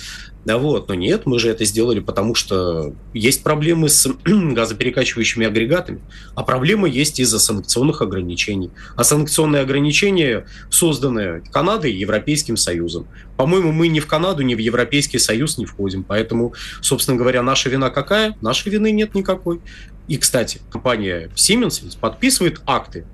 [0.45, 6.01] Да вот, но нет, мы же это сделали, потому что есть проблемы с газоперекачивающими агрегатами,
[6.35, 8.71] а проблемы есть из-за санкционных ограничений.
[8.97, 13.07] А санкционные ограничения созданы Канадой и Европейским Союзом.
[13.37, 17.69] По-моему, мы ни в Канаду, ни в Европейский Союз не входим, поэтому, собственно говоря, наша
[17.69, 18.35] вина какая?
[18.41, 19.61] Нашей вины нет никакой.
[20.09, 23.05] И, кстати, компания Siemens подписывает акты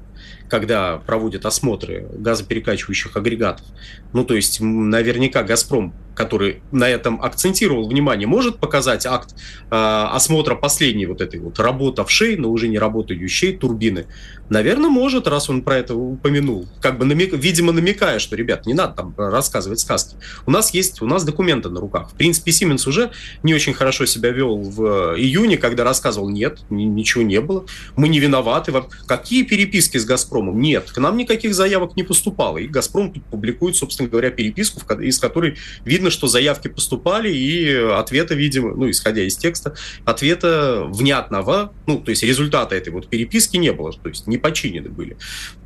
[0.49, 3.67] когда проводят осмотры газоперекачивающих агрегатов.
[4.13, 10.57] Ну, то есть, наверняка «Газпром» который на этом акцентировал внимание, может показать акт э, осмотра
[10.57, 14.07] последней вот этой вот работавшей, но уже не работающей турбины?
[14.49, 16.67] Наверное, может, раз он про это упомянул.
[16.81, 20.17] Как бы, намек, видимо, намекая, что, ребят, не надо там рассказывать сказки.
[20.47, 22.11] У нас есть, у нас документы на руках.
[22.11, 23.11] В принципе, Сименс уже
[23.43, 28.21] не очень хорошо себя вел в июне, когда рассказывал, нет, ничего не было, мы не
[28.21, 28.73] виноваты.
[29.07, 30.61] Какие переписки с «Газпромом»?
[30.61, 32.59] Нет, к нам никаких заявок не поступало.
[32.59, 37.75] И «Газпром» тут публикует, собственно говоря, переписку, из которой видно, видно, что заявки поступали, и
[37.75, 43.59] ответа, видимо, ну, исходя из текста, ответа внятного, ну, то есть результата этой вот переписки
[43.59, 45.17] не было, то есть не починены были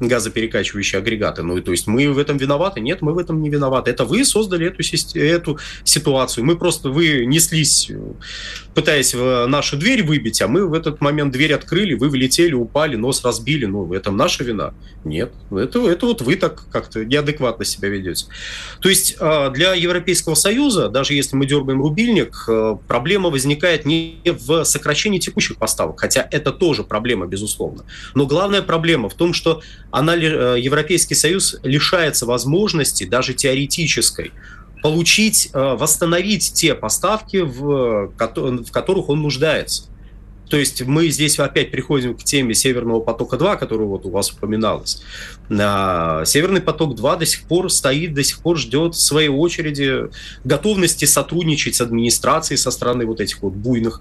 [0.00, 1.42] газоперекачивающие агрегаты.
[1.42, 2.80] Ну, и то есть мы в этом виноваты?
[2.80, 3.90] Нет, мы в этом не виноваты.
[3.90, 4.82] Это вы создали эту,
[5.18, 6.44] эту ситуацию.
[6.44, 7.92] Мы просто, вы неслись,
[8.74, 12.96] пытаясь в нашу дверь выбить, а мы в этот момент дверь открыли, вы влетели, упали,
[12.96, 13.66] нос разбили.
[13.66, 14.72] Ну, это наша вина?
[15.04, 15.32] Нет.
[15.50, 18.26] Это, это вот вы так как-то неадекватно себя ведете.
[18.80, 23.84] То есть а, для европейского Европейского Союза, даже если мы дергаем рубильник, э, проблема возникает
[23.84, 27.84] не в сокращении текущих поставок, хотя это тоже проблема, безусловно.
[28.14, 34.32] Но главная проблема в том, что она, э, Европейский Союз лишается возможности, даже теоретической,
[34.82, 39.84] получить, э, восстановить те поставки, в, в которых он нуждается.
[40.48, 45.02] То есть мы здесь опять приходим к теме Северного потока-2, который вот у вас упоминалось.
[45.50, 50.08] Северный поток-2 до сих пор стоит, до сих пор ждет своей очереди
[50.44, 54.00] готовности сотрудничать с администрацией со стороны вот этих вот буйных.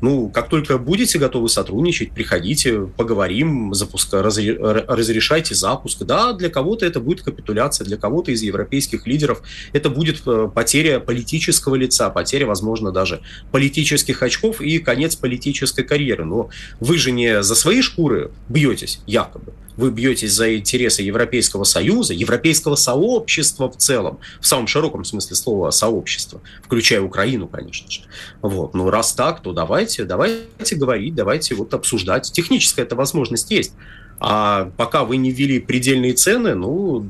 [0.00, 6.02] Ну, как только будете готовы сотрудничать, приходите, поговорим, запуска, разрешайте запуск.
[6.02, 10.98] Да, для кого-то это будет капитуляция, для кого-то из европейских лидеров это будет э, потеря
[10.98, 13.20] политического лица, потеря, возможно, даже
[13.52, 16.24] политических очков и конец политической карьеры.
[16.24, 19.52] Но вы же не за свои шкуры бьетесь, якобы.
[19.78, 25.70] Вы бьетесь за интересы Европейского Союза, Европейского сообщества в целом, в самом широком смысле слова
[25.70, 28.00] сообщества, включая Украину, конечно же.
[28.42, 28.74] Вот.
[28.74, 32.30] Ну, раз так, то давайте, давайте говорить, давайте вот обсуждать.
[32.32, 33.72] Техническая эта возможность есть.
[34.18, 37.06] А пока вы не ввели предельные цены, ну,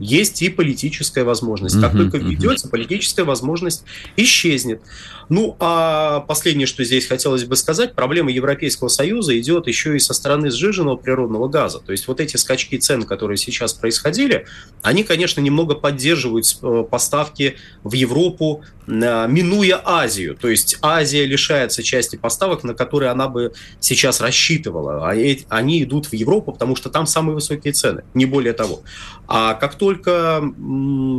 [0.00, 1.80] есть и политическая возможность.
[1.80, 3.84] Как только введется, политическая возможность
[4.16, 4.82] исчезнет.
[5.28, 10.14] Ну, а последнее, что здесь хотелось бы сказать, проблема Европейского Союза идет еще и со
[10.14, 11.78] стороны сжиженного природного газа.
[11.80, 14.46] То есть вот эти скачки цен, которые сейчас происходили,
[14.82, 18.90] они, конечно, немного поддерживают э, поставки в Европу, э,
[19.28, 20.36] минуя Азию.
[20.36, 25.08] То есть Азия лишается части поставок, на которые она бы сейчас рассчитывала.
[25.08, 25.14] А
[25.48, 28.82] они идут в Европу, потому что там самые высокие цены, не более того.
[29.26, 30.42] А как только,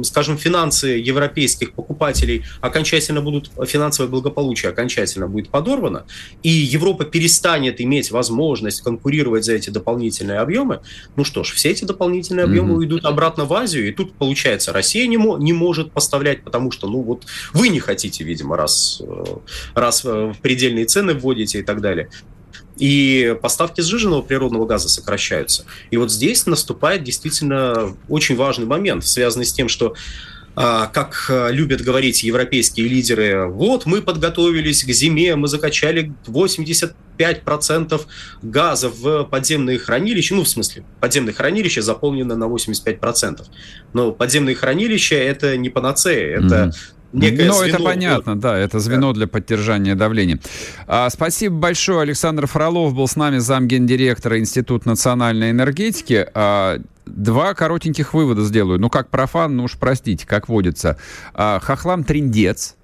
[0.03, 6.03] скажем, финансы европейских покупателей окончательно будут, финансовое благополучие окончательно будет подорвано,
[6.41, 10.81] и Европа перестанет иметь возможность конкурировать за эти дополнительные объемы,
[11.15, 12.79] ну что ж, все эти дополнительные объемы mm-hmm.
[12.79, 16.89] уйдут обратно в Азию, и тут, получается, Россия не, мо- не может поставлять, потому что,
[16.89, 19.23] ну вот, вы не хотите, видимо, раз, э,
[19.73, 22.09] раз в предельные цены вводите и так далее
[22.77, 25.65] и поставки сжиженного природного газа сокращаются.
[25.91, 29.95] И вот здесь наступает действительно очень важный момент, связанный с тем, что
[30.55, 38.01] а, как а, любят говорить европейские лидеры, вот мы подготовились к зиме, мы закачали 85%
[38.43, 43.45] газа в подземные хранилища, ну, в смысле, подземные хранилища заполнены на 85%.
[43.93, 46.73] Но подземные хранилища– это не панацея, это mm-hmm
[47.13, 49.19] некое Ну, это понятно, да, это звено да.
[49.19, 50.39] для поддержания давления.
[50.87, 52.01] А, спасибо большое.
[52.01, 56.27] Александр Фролов был с нами, замгендиректора Института национальной энергетики.
[56.33, 58.79] А, два коротеньких вывода сделаю.
[58.79, 60.97] Ну, как профан, ну уж простите, как водится.
[61.33, 62.75] А, хохлам трендец.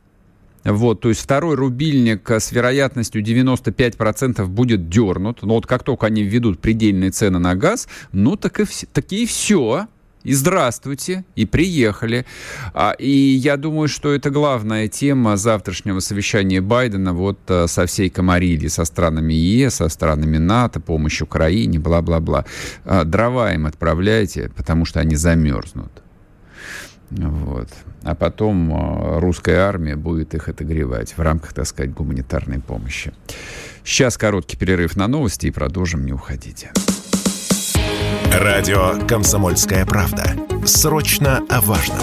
[0.65, 5.41] Вот, то есть второй рубильник с вероятностью 95% будет дернут.
[5.41, 9.25] Но вот как только они введут предельные цены на газ, ну так и, так и
[9.25, 9.87] все
[10.23, 12.25] и здравствуйте, и приехали.
[12.73, 18.09] А, и я думаю, что это главная тема завтрашнего совещания Байдена вот а, со всей
[18.09, 22.45] Комарильи, со странами ЕС, со странами НАТО, помощь Украине, бла-бла-бла.
[22.83, 25.91] А, дрова им отправляйте, потому что они замерзнут.
[27.11, 27.69] Вот.
[28.03, 33.13] А потом а, русская армия будет их отогревать в рамках, так сказать, гуманитарной помощи.
[33.83, 36.71] Сейчас короткий перерыв на новости и продолжим, не уходите.
[38.31, 40.35] Радио «Комсомольская правда».
[40.65, 41.97] Срочно о важном.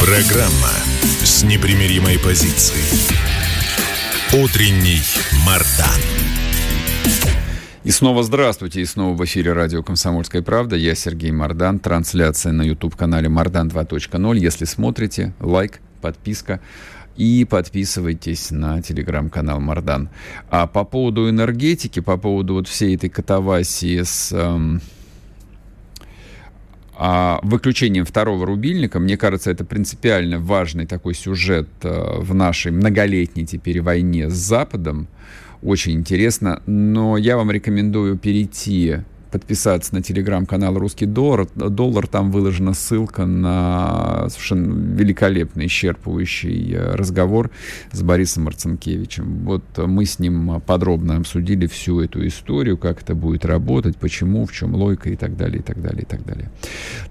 [0.00, 0.72] Программа
[1.22, 2.82] с непримиримой позицией.
[4.42, 5.02] Утренний
[5.46, 6.00] Мардан.
[7.84, 10.76] И снова здравствуйте, и снова в эфире радио «Комсомольская правда».
[10.76, 11.78] Я Сергей Мардан.
[11.78, 14.38] Трансляция на YouTube-канале «Мардан 2.0».
[14.38, 16.60] Если смотрите, лайк, подписка.
[17.16, 20.08] И подписывайтесь на телеграм-канал Мардан.
[20.50, 24.32] А по поводу энергетики, по поводу вот всей этой катавасии с...
[24.32, 24.80] Эм,
[26.94, 33.46] а выключением второго рубильника, мне кажется, это принципиально важный такой сюжет э, в нашей многолетней
[33.46, 35.08] теперь войне с Западом.
[35.62, 36.62] Очень интересно.
[36.66, 38.98] Но я вам рекомендую перейти
[39.32, 41.48] подписаться на телеграм-канал «Русский доллар».
[41.54, 42.06] доллар».
[42.06, 47.50] Там выложена ссылка на совершенно великолепный, исчерпывающий э, разговор
[47.90, 49.44] с Борисом Марцинкевичем.
[49.44, 54.52] Вот мы с ним подробно обсудили всю эту историю, как это будет работать, почему, в
[54.52, 56.50] чем логика и так далее, и так далее, и так далее.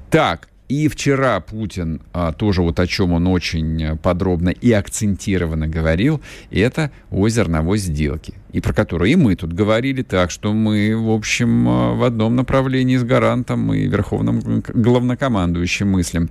[0.10, 6.22] Так, и вчера Путин а, тоже вот о чем он очень подробно и акцентированно говорил,
[6.50, 11.10] это о зерновой сделке, и про которую и мы тут говорили, так что мы, в
[11.10, 16.30] общем, а, в одном направлении с гарантом и верховным главнокомандующим мыслим.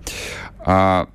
[0.59, 1.09] А,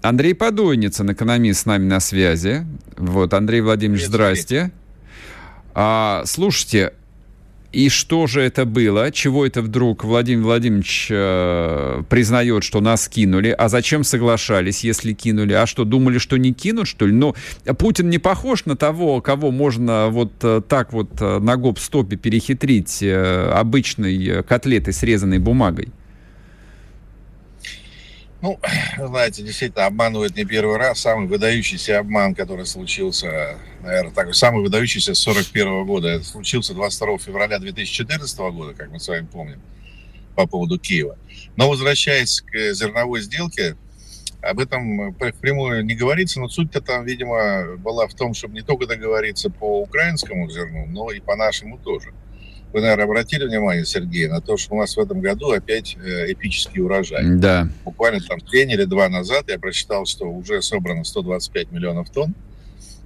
[0.00, 2.64] Андрей Подойницын, экономист, с нами на связи.
[2.96, 4.70] Вот, Андрей Владимирович, здрасте.
[5.74, 6.92] А, слушайте,
[7.70, 9.10] и что же это было?
[9.12, 13.50] Чего это вдруг Владимир Владимирович э, признает, что нас кинули?
[13.50, 15.52] А зачем соглашались, если кинули?
[15.52, 17.12] А что, думали, что не кинут, что ли?
[17.12, 17.34] Ну,
[17.78, 23.02] Путин не похож на того, кого можно вот э, так вот э, на гоп-стопе перехитрить
[23.02, 25.88] э, обычной котлетой, срезанной бумагой.
[28.40, 28.60] Ну,
[28.98, 31.00] знаете, действительно, обманывают не первый раз.
[31.00, 37.18] Самый выдающийся обман, который случился, наверное, такой самый выдающийся с 41 года, это случился 22
[37.18, 39.60] февраля 2014 года, как мы с вами помним,
[40.36, 41.18] по поводу Киева.
[41.56, 43.76] Но возвращаясь к зерновой сделке,
[44.40, 48.86] об этом прямую не говорится, но суть-то там, видимо, была в том, чтобы не только
[48.86, 52.12] договориться по украинскому зерну, но и по нашему тоже.
[52.72, 56.32] Вы, наверное, обратили внимание, Сергей, на то, что у нас в этом году опять э,
[56.32, 57.24] эпический урожай.
[57.24, 57.68] Да.
[57.84, 62.34] Буквально там день или два назад я прочитал, что уже собрано 125 миллионов тонн.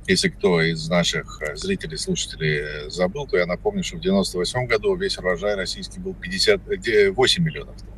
[0.09, 4.67] Если кто из наших э, зрителей, слушателей э, забыл, то я напомню, что в 98
[4.67, 7.89] году весь урожай российский был 58 миллионов тонн.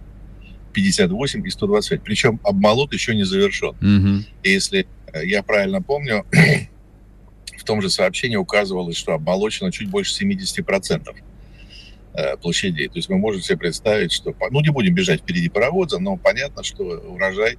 [0.74, 2.02] 58 и 125.
[2.02, 3.70] Причем обмолот еще не завершен.
[3.70, 4.24] Угу.
[4.42, 4.86] И если
[5.22, 6.26] я правильно помню,
[7.56, 11.14] в том же сообщении указывалось, что обмолочено чуть больше 70%.
[12.16, 12.86] Э, площадей.
[12.86, 16.62] То есть мы можем себе представить, что, ну, не будем бежать впереди паровоза, но понятно,
[16.62, 17.58] что урожай,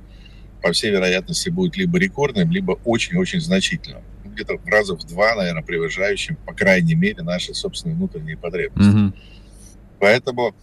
[0.62, 4.01] по всей вероятности, будет либо рекордным, либо очень-очень значительным.
[4.24, 8.95] Ну, где-то раза в два, наверное, превышающим, по крайней мере, наши собственные внутренние потребности.
[8.95, 9.14] Mm-hmm.
[9.99, 10.56] Поэтому,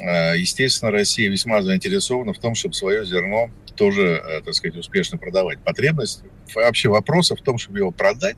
[0.00, 5.18] э, естественно, Россия весьма заинтересована в том, чтобы свое зерно тоже, э, так сказать, успешно
[5.18, 5.58] продавать.
[5.58, 6.22] Потребность,
[6.54, 8.36] вообще вопроса в том, чтобы его продать,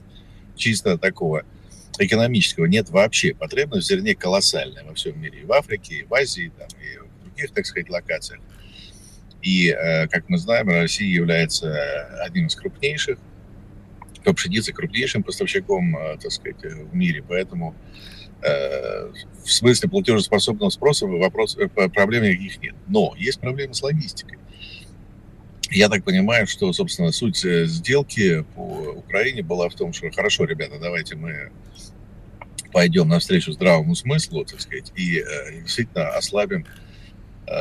[0.56, 1.44] чисто такого
[1.98, 3.34] экономического нет вообще.
[3.34, 5.40] Потребность в зерне колоссальная во всем мире.
[5.40, 8.40] И в Африке, и в Азии, там, и в других, так сказать, локациях.
[9.42, 11.72] И, э, как мы знаем, Россия является
[12.24, 13.18] одним из крупнейших,
[14.24, 17.22] по пшенице крупнейшим поставщиком, э, так сказать, в мире.
[17.26, 17.76] Поэтому
[18.42, 19.12] э,
[19.44, 21.56] в смысле платежеспособного спроса вопрос,
[21.94, 22.74] проблем никаких нет.
[22.88, 24.38] Но есть проблемы с логистикой.
[25.70, 30.78] Я так понимаю, что, собственно, суть сделки по Украине была в том, что хорошо, ребята,
[30.80, 31.50] давайте мы
[32.72, 36.66] пойдем навстречу здравому смыслу, так сказать, и э, действительно ослабим
[37.46, 37.52] э,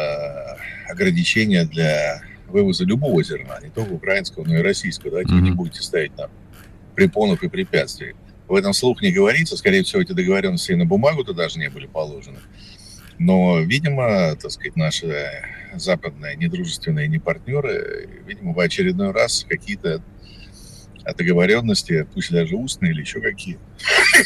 [0.89, 5.11] ограничения для вывоза любого зерна, не только украинского, но и российского.
[5.11, 5.39] Давайте mm-hmm.
[5.39, 6.29] вы не будете ставить нам
[6.95, 8.13] препонов и препятствий.
[8.47, 9.57] В этом слух не говорится.
[9.57, 12.39] Скорее всего, эти договоренности и на бумагу-то даже не были положены.
[13.17, 15.31] Но, видимо, так сказать, наши
[15.75, 20.01] западные недружественные не партнеры, видимо, в очередной раз какие-то
[21.17, 23.59] договоренности, пусть даже устные или еще какие,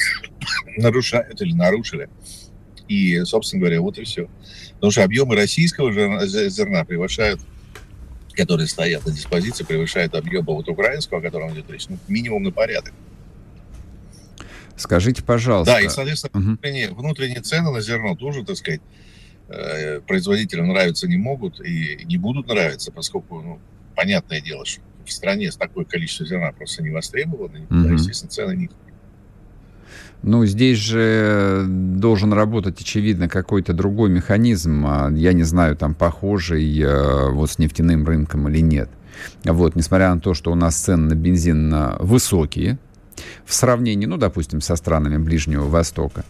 [0.78, 2.10] нарушают или нарушили.
[2.88, 4.30] И, собственно говоря, вот и все.
[4.76, 5.92] Потому что объемы российского
[6.26, 7.42] зерна превышают,
[8.34, 12.52] которые стоят на диспозиции, превышают объемы вот украинского, о котором идет речь, ну, минимум на
[12.52, 12.94] порядок.
[14.80, 15.74] Скажите, пожалуйста.
[15.74, 16.44] Да, и, соответственно, угу.
[16.52, 18.82] внутренние, внутренние цены на зерно тоже, так сказать,
[19.50, 23.60] э, производителям нравиться не могут и не будут нравиться, поскольку, ну,
[23.96, 27.94] понятное дело, что в стране такое количество зерна просто не востребовано, угу.
[27.94, 28.70] естественно, цены не
[30.22, 34.86] ну, здесь же должен работать, очевидно, какой-то другой механизм.
[34.86, 38.90] А, я не знаю, там, похожий э, вот с нефтяным рынком или нет.
[39.46, 42.78] Вот, несмотря на то, что у нас цены на бензин высокие,
[43.46, 46.24] в сравнении, ну, допустим, со странами Ближнего Востока.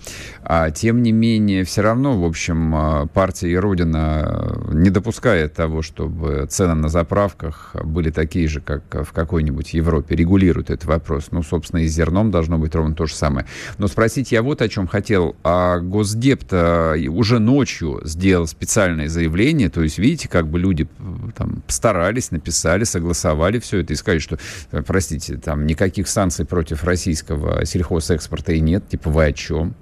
[0.43, 5.81] А, тем не менее, все равно, в общем, а, партия и Родина не допускает того,
[5.81, 11.27] чтобы цены на заправках были такие же, как в какой-нибудь Европе, регулирует этот вопрос.
[11.31, 13.45] Ну, собственно, и с зерном должно быть ровно то же самое.
[13.77, 15.35] Но спросить я вот о чем хотел.
[15.43, 20.87] А Госдеп уже ночью сделал специальное заявление, то есть, видите, как бы люди
[21.35, 24.39] там постарались, написали, согласовали все это и сказали, что,
[24.85, 28.88] простите, там никаких санкций против российского сельхозэкспорта и нет.
[28.88, 29.75] Типа, вы о чем?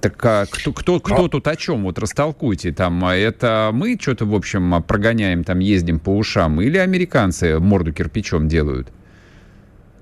[0.00, 1.84] Так а кто, кто, кто тут о чем?
[1.84, 2.72] Вот растолкуйте.
[2.72, 7.92] Там, а это мы что-то, в общем, прогоняем, там ездим по ушам, или американцы морду
[7.92, 8.88] кирпичом делают?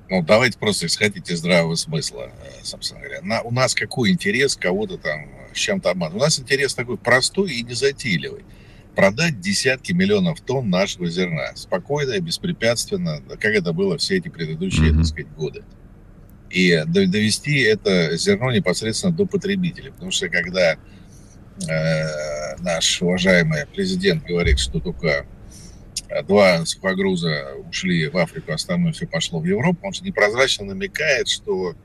[0.09, 3.21] Ну, давайте просто исходить из здравого смысла, э, собственно говоря.
[3.23, 6.21] На, у нас какой интерес кого-то там с чем-то обманывать?
[6.21, 8.45] У нас интерес такой простой и незатейливый.
[8.95, 14.91] Продать десятки миллионов тонн нашего зерна спокойно и беспрепятственно, как это было все эти предыдущие,
[14.91, 14.97] mm-hmm.
[14.97, 15.65] так сказать, годы
[16.51, 19.93] и довести это зерно непосредственно до потребителя.
[19.93, 25.27] Потому что когда э, наш уважаемый президент говорит, что только
[26.27, 31.77] два сухогруза ушли в Африку, остальное все пошло в Европу, он же непрозрачно намекает, что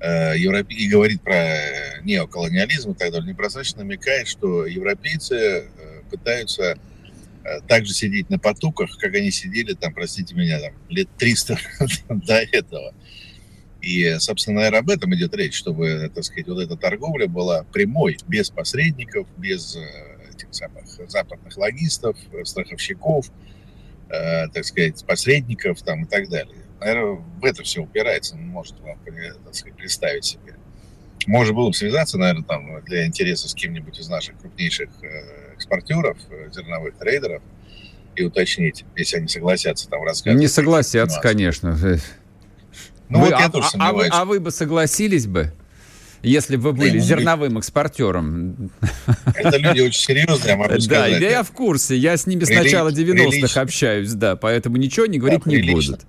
[0.00, 0.74] э, Европе...
[0.76, 1.56] и говорит про
[2.04, 6.78] неоколониализм и так далее, непрозрачно намекает, что европейцы э, пытаются
[7.44, 11.58] э, также сидеть на потоках, как они сидели там, простите меня, там, лет 300
[12.08, 12.94] до этого.
[13.80, 18.16] И, собственно, наверное, об этом идет речь, чтобы, так сказать, вот эта торговля была прямой,
[18.26, 23.30] без посредников, без э, этих самых западных логистов, страховщиков,
[24.08, 26.64] э, так сказать, посредников там и так далее.
[26.80, 28.98] Наверное, в это все упирается, может вам,
[29.44, 30.56] так сказать, представить себе.
[31.26, 36.16] Можно было бы связаться, наверное, там для интереса с кем-нибудь из наших крупнейших э, экспортеров,
[36.30, 37.42] э, зерновых трейдеров,
[38.14, 40.40] и уточнить, если они согласятся там рассказывать.
[40.40, 41.76] Не согласятся, конечно.
[43.08, 45.52] Ну, вы, вот а, тоже а, вы, а вы бы согласились бы?
[46.22, 48.70] если бы вы были да, зерновым экспортером.
[49.34, 51.20] Это люди очень серьезные, я могу сказать.
[51.20, 51.96] Да, я в курсе.
[51.96, 56.00] Я с ними с начала 90-х общаюсь, да, поэтому ничего не говорить да, не будут.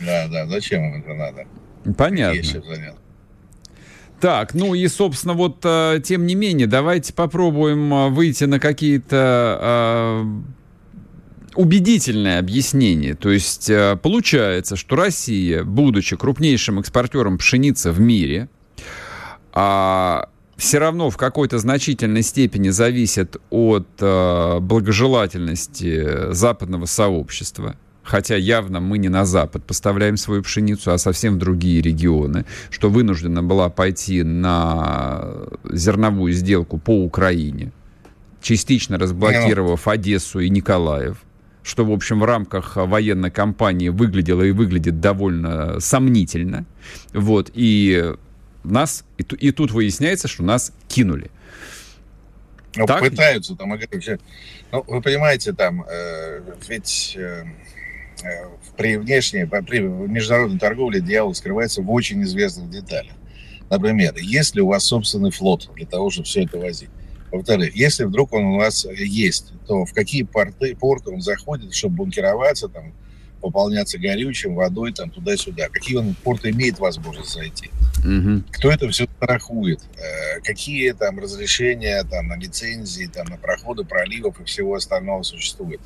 [0.00, 1.46] Да, да, зачем им это надо?
[1.96, 2.62] Понятно.
[4.22, 9.58] Так, ну и, собственно, вот, э, тем не менее, давайте попробуем э, выйти на какие-то
[9.60, 10.24] э,
[11.56, 13.16] убедительное объяснение.
[13.16, 13.68] То есть
[14.00, 18.48] получается, что Россия, будучи крупнейшим экспортером пшеницы в мире,
[19.52, 27.74] а все равно в какой-то значительной степени зависит от благожелательности западного сообщества.
[28.02, 32.90] Хотя явно мы не на Запад поставляем свою пшеницу, а совсем в другие регионы, что
[32.90, 37.70] вынуждена была пойти на зерновую сделку по Украине,
[38.40, 41.24] частично разблокировав Одессу и Николаев
[41.64, 46.66] что, в общем, в рамках военной кампании выглядело и выглядит довольно сомнительно.
[47.12, 48.14] Вот, и
[48.64, 51.30] нас, и, и тут выясняется, что нас кинули.
[52.74, 53.00] Ну, так?
[53.00, 57.71] пытаются там, ну, вы понимаете, там, э, ведь э, э
[58.76, 63.14] при внешней, при международной торговле дьявол скрывается в очень известных деталях.
[63.70, 66.90] Например, если у вас собственный флот для того, чтобы все это возить,
[67.30, 71.96] во-вторых, если вдруг он у нас есть, то в какие порты, порты он заходит, чтобы
[71.96, 72.92] бункероваться, там,
[73.40, 75.68] пополняться горючим, водой, там, туда-сюда.
[75.70, 77.70] Какие он порты имеет возможность зайти?
[78.04, 78.44] Угу.
[78.52, 79.80] Кто это все страхует?
[79.96, 85.80] Э, какие там разрешения там, на лицензии, там, на проходы проливов и всего остального существует?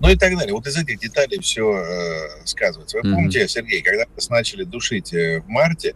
[0.00, 0.54] Ну и так далее.
[0.54, 2.98] Вот из этих деталей все э, сказывается.
[2.98, 5.94] Вы mm помните, Сергей, когда нас начали душить э, в марте,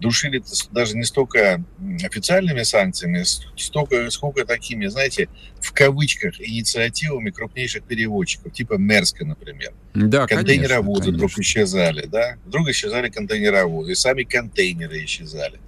[0.00, 1.62] душили даже не столько
[2.02, 3.22] официальными санкциями,
[3.56, 5.28] столько, сколько такими, знаете,
[5.60, 9.72] в кавычках, инициативами крупнейших переводчиков, типа Мерска, например.
[9.94, 12.36] Да, Контейнеровозы конечно, вдруг исчезали, да?
[12.46, 15.60] Вдруг исчезали контейнеровозы, и сами контейнеры исчезали.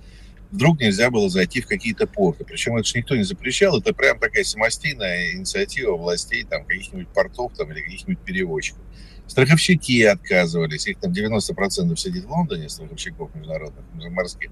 [0.53, 2.45] Вдруг нельзя было зайти в какие-то порты.
[2.45, 7.53] Причем это же никто не запрещал, это прям такая самостийная инициатива властей, там, каких-нибудь портов
[7.57, 8.83] там, или каких-нибудь переводчиков.
[9.27, 14.51] Страховщики отказывались, их там 90% сидит в Лондоне, страховщиков международных, морских.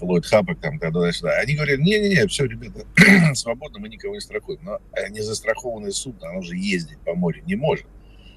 [0.00, 1.38] Ллойд Хаппок там туда-сюда.
[1.40, 2.86] Они говорили, не-не-не, все, ребята,
[3.34, 4.60] свободно, мы никого не страхуем.
[4.62, 4.78] Но
[5.10, 7.86] незастрахованное судно, оно же ездить по морю не может.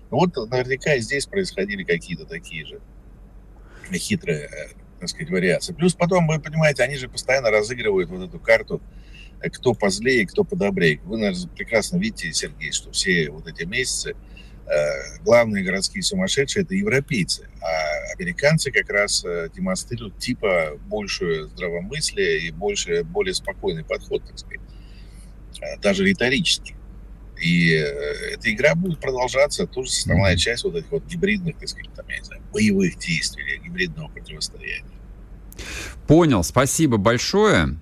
[0.09, 2.81] Вот наверняка и здесь происходили какие-то такие же
[3.93, 4.67] хитрые, э,
[4.99, 5.73] так сказать, вариации.
[5.73, 8.81] Плюс потом, вы понимаете, они же постоянно разыгрывают вот эту карту,
[9.41, 10.99] э, кто позлее, кто подобрее.
[11.03, 14.15] Вы, наверное, прекрасно видите, Сергей, что все вот эти месяцы–
[14.69, 22.41] Э, главные городские сумасшедшие– это европейцы, а американцы как раз э, демонстрируют типа большее здравомыслие
[22.41, 24.61] и больше, более спокойный подход, так сказать,
[25.81, 26.75] даже риторически.
[27.41, 32.07] И эта игра будет продолжаться, тоже основная часть вот этих вот гибридных, так сказать, там,
[32.09, 34.83] я не знаю, боевых действий, гибридного противостояния.
[36.07, 37.77] Понял, спасибо большое.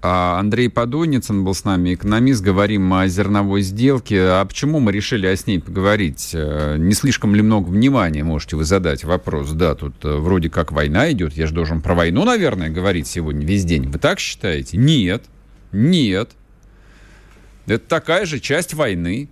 [0.00, 2.42] А, Андрей Подойницын был с нами, экономист.
[2.42, 4.20] Говорим о зерновой сделке.
[4.20, 6.30] А почему мы решили о с ней поговорить?
[6.34, 9.50] Э, не слишком ли много внимания, можете вы задать вопрос?
[9.52, 11.32] Да, тут э, вроде как война идет.
[11.32, 13.88] Я же должен про войну, наверное, говорить сегодня весь день.
[13.88, 14.76] Вы так считаете?
[14.76, 15.24] Нет.
[15.72, 16.30] Нет.
[17.66, 19.28] Это такая же часть войны.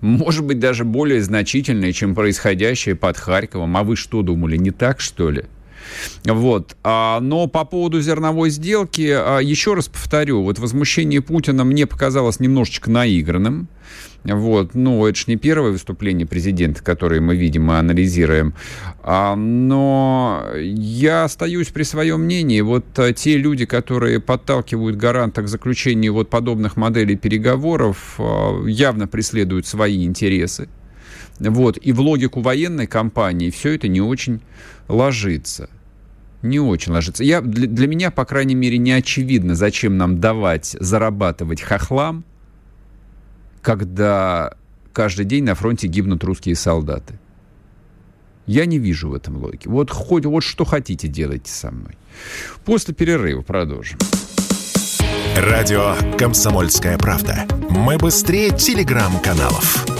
[0.00, 3.76] Может быть, даже более значительная, чем происходящее под Харьковом.
[3.76, 5.44] А вы что думали, не так, что ли?
[6.24, 6.76] Вот.
[6.82, 12.40] А, но по поводу зерновой сделки, а, еще раз повторю, вот возмущение Путина мне показалось
[12.40, 13.68] немножечко наигранным.
[14.24, 18.54] Вот, ну, это же не первое выступление президента, которое мы видим и анализируем.
[19.02, 22.60] А, но я остаюсь при своем мнении.
[22.60, 29.06] Вот а, те люди, которые подталкивают гаранта к заключению вот подобных моделей переговоров, а, явно
[29.06, 30.68] преследуют свои интересы.
[31.38, 34.40] Вот, и в логику военной кампании все это не очень
[34.88, 35.68] ложится
[36.48, 37.24] не очень ложится.
[37.24, 42.24] Я, для, для меня, по крайней мере, не очевидно, зачем нам давать зарабатывать хохлам,
[43.62, 44.54] когда
[44.92, 47.18] каждый день на фронте гибнут русские солдаты.
[48.46, 49.66] Я не вижу в этом логики.
[49.66, 51.98] Вот хоть вот что хотите, делайте со мной.
[52.64, 53.98] После перерыва продолжим.
[55.36, 57.46] Радио «Комсомольская правда».
[57.68, 59.95] Мы быстрее телеграм-каналов.